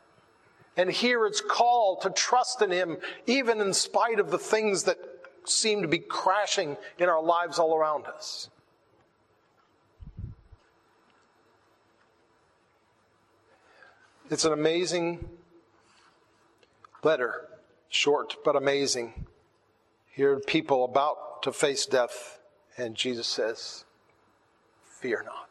And 0.76 0.90
here 0.90 1.26
it's 1.26 1.42
called 1.42 2.02
to 2.02 2.10
trust 2.10 2.62
in 2.62 2.72
Him, 2.72 2.98
even 3.28 3.62
in 3.62 3.74
spite 3.74 4.20
of 4.20 4.32
the 4.32 4.40
things 4.40 4.84
that 4.84 4.98
seem 5.46 5.82
to 5.84 5.88
be 5.88 6.00
crashing 6.00 6.78
in 6.98 7.10
our 7.10 7.22
lives 7.22 7.60
all 7.60 7.76
around 7.76 8.08
us. 8.08 8.50
It's 14.30 14.46
an 14.46 14.54
amazing 14.54 15.30
letter, 17.04 17.48
short 17.94 18.38
but 18.44 18.56
amazing. 18.56 19.26
Here 20.12 20.34
are 20.34 20.40
people 20.40 20.84
about 20.84 21.44
to 21.44 21.52
face 21.52 21.86
death, 21.86 22.40
and 22.78 22.96
Jesus 22.96 23.28
says, 23.28 23.86
Fear 25.00 25.24
not. 25.26 25.50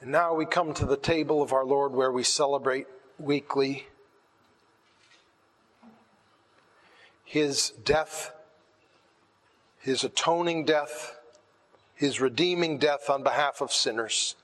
And 0.00 0.10
now 0.10 0.34
we 0.34 0.46
come 0.46 0.74
to 0.74 0.84
the 0.84 0.96
table 0.96 1.42
of 1.42 1.52
our 1.52 1.64
Lord 1.64 1.92
where 1.92 2.12
we 2.12 2.22
celebrate 2.22 2.86
weekly 3.18 3.86
his 7.24 7.70
death, 7.84 8.32
his 9.78 10.04
atoning 10.04 10.64
death, 10.64 11.16
his 11.94 12.20
redeeming 12.20 12.78
death 12.78 13.08
on 13.08 13.22
behalf 13.22 13.60
of 13.60 13.72
sinners. 13.72 14.36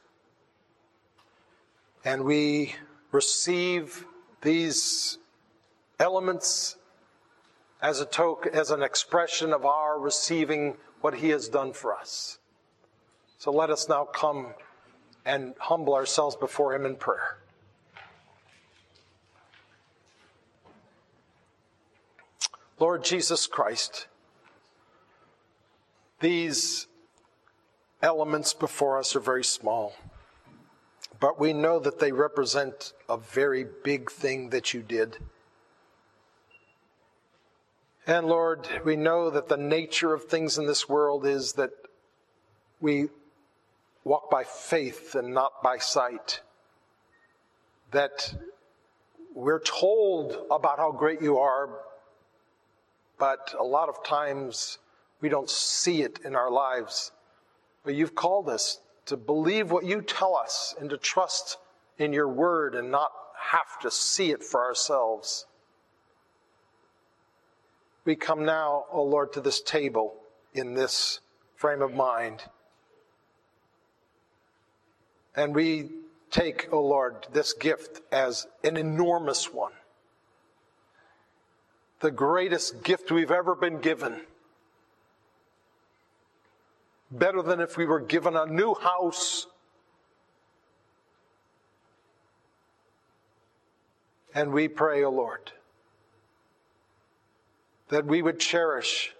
And 2.05 2.25
we 2.25 2.75
receive 3.13 4.05
these 4.43 5.19
elements 5.99 6.77
as 7.83 8.01
a 8.01 8.07
token, 8.07 8.55
as 8.55 8.71
an 8.71 8.83
expression 8.83 9.53
of 9.53 9.65
our 9.65 9.99
receiving 9.99 10.77
what 11.01 11.15
he 11.15 11.31
has 11.31 11.49
done 11.49 11.73
for 11.73 11.95
us. 11.95 12.39
So 13.39 13.51
let 13.51 13.71
us 13.71 13.89
now 13.89 14.05
come 14.05 14.55
and 15.25 15.55
humble 15.59 15.95
ourselves 15.95 16.37
before 16.37 16.75
him 16.75 16.85
in 16.85 16.97
prayer. 16.97 17.39
Lord 22.79 23.05
Jesus 23.05 23.47
Christ, 23.47 24.07
these 26.21 26.87
elements 28.03 28.55
before 28.55 28.99
us 28.99 29.15
are 29.15 29.21
very 29.21 29.45
small, 29.45 29.95
but 31.21 31.39
we 31.39 31.53
know 31.53 31.79
that 31.79 31.99
they 31.99 32.11
represent 32.11 32.95
a 33.09 33.19
very 33.19 33.67
big 33.85 34.11
thing 34.11 34.49
that 34.51 34.73
you 34.73 34.83
did. 34.83 35.19
And 38.07 38.27
Lord, 38.27 38.67
we 38.85 38.97
know 38.97 39.29
that 39.29 39.49
the 39.49 39.59
nature 39.59 40.15
of 40.15 40.25
things 40.25 40.57
in 40.57 40.67
this 40.67 40.89
world 40.89 41.27
is 41.27 41.53
that 41.53 41.71
we 42.81 43.09
walk 44.03 44.31
by 44.31 44.45
faith 44.45 45.15
and 45.15 45.35
not 45.35 45.63
by 45.63 45.77
sight. 45.77 46.41
That 47.91 48.35
we're 49.35 49.61
told 49.61 50.47
about 50.51 50.79
how 50.79 50.91
great 50.91 51.21
you 51.21 51.39
are, 51.39 51.69
but 53.19 53.55
a 53.59 53.63
lot 53.63 53.91
of 53.91 54.03
times 54.03 54.79
we 55.21 55.29
don't 55.29 55.51
see 55.51 56.01
it 56.01 56.21
in 56.25 56.35
our 56.35 56.51
lives. 56.51 57.13
But 57.85 57.95
you've 57.95 58.15
called 58.15 58.49
us 58.49 58.81
to 59.11 59.17
believe 59.17 59.73
what 59.73 59.85
you 59.85 60.01
tell 60.01 60.37
us 60.37 60.73
and 60.81 60.89
to 60.89 60.97
trust 60.97 61.59
in 61.99 62.13
your 62.13 62.29
word 62.29 62.77
and 62.77 62.93
not 62.93 63.11
have 63.37 63.81
to 63.81 63.91
see 63.91 64.31
it 64.31 64.45
for 64.45 64.65
ourselves. 64.65 65.47
We 68.05 68.15
come 68.15 68.45
now, 68.45 68.85
O 68.93 69.01
oh 69.01 69.03
Lord, 69.03 69.33
to 69.33 69.41
this 69.41 69.61
table 69.61 70.15
in 70.55 70.75
this 70.75 71.19
frame 71.57 71.83
of 71.83 71.93
mind. 71.93 72.45
And 75.35 75.57
we 75.57 75.89
take, 76.31 76.69
O 76.71 76.79
oh 76.79 76.87
Lord, 76.87 77.27
this 77.33 77.53
gift 77.53 78.03
as 78.13 78.47
an 78.63 78.77
enormous 78.77 79.53
one. 79.53 79.73
The 81.99 82.13
greatest 82.13 82.85
gift 82.85 83.11
we've 83.11 83.33
ever 83.33 83.57
been 83.57 83.81
given. 83.81 84.21
Better 87.11 87.43
than 87.43 87.61
if 87.61 87.77
we 87.77 87.87
were 87.87 88.01
given 88.01 88.37
a 88.37 88.47
new 88.47 88.75
house. 88.75 89.47
And 94.35 94.53
we 94.53 94.69
pray, 94.69 95.03
O 95.03 95.09
oh 95.09 95.11
Lord, 95.11 95.53
that 97.89 98.07
we 98.07 98.23
would 98.23 98.39
cherish 98.39 99.13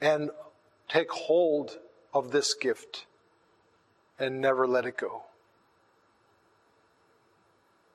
and 0.00 0.30
take 0.88 1.10
hold 1.10 1.78
of 2.14 2.30
this 2.30 2.54
gift 2.54 3.06
and 4.18 4.40
never 4.40 4.66
let 4.66 4.86
it 4.86 4.96
go. 4.96 5.24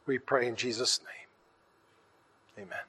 We 0.06 0.18
pray 0.18 0.48
in 0.48 0.56
Jesus' 0.56 1.00
name. 1.00 2.66
Amen. 2.66 2.80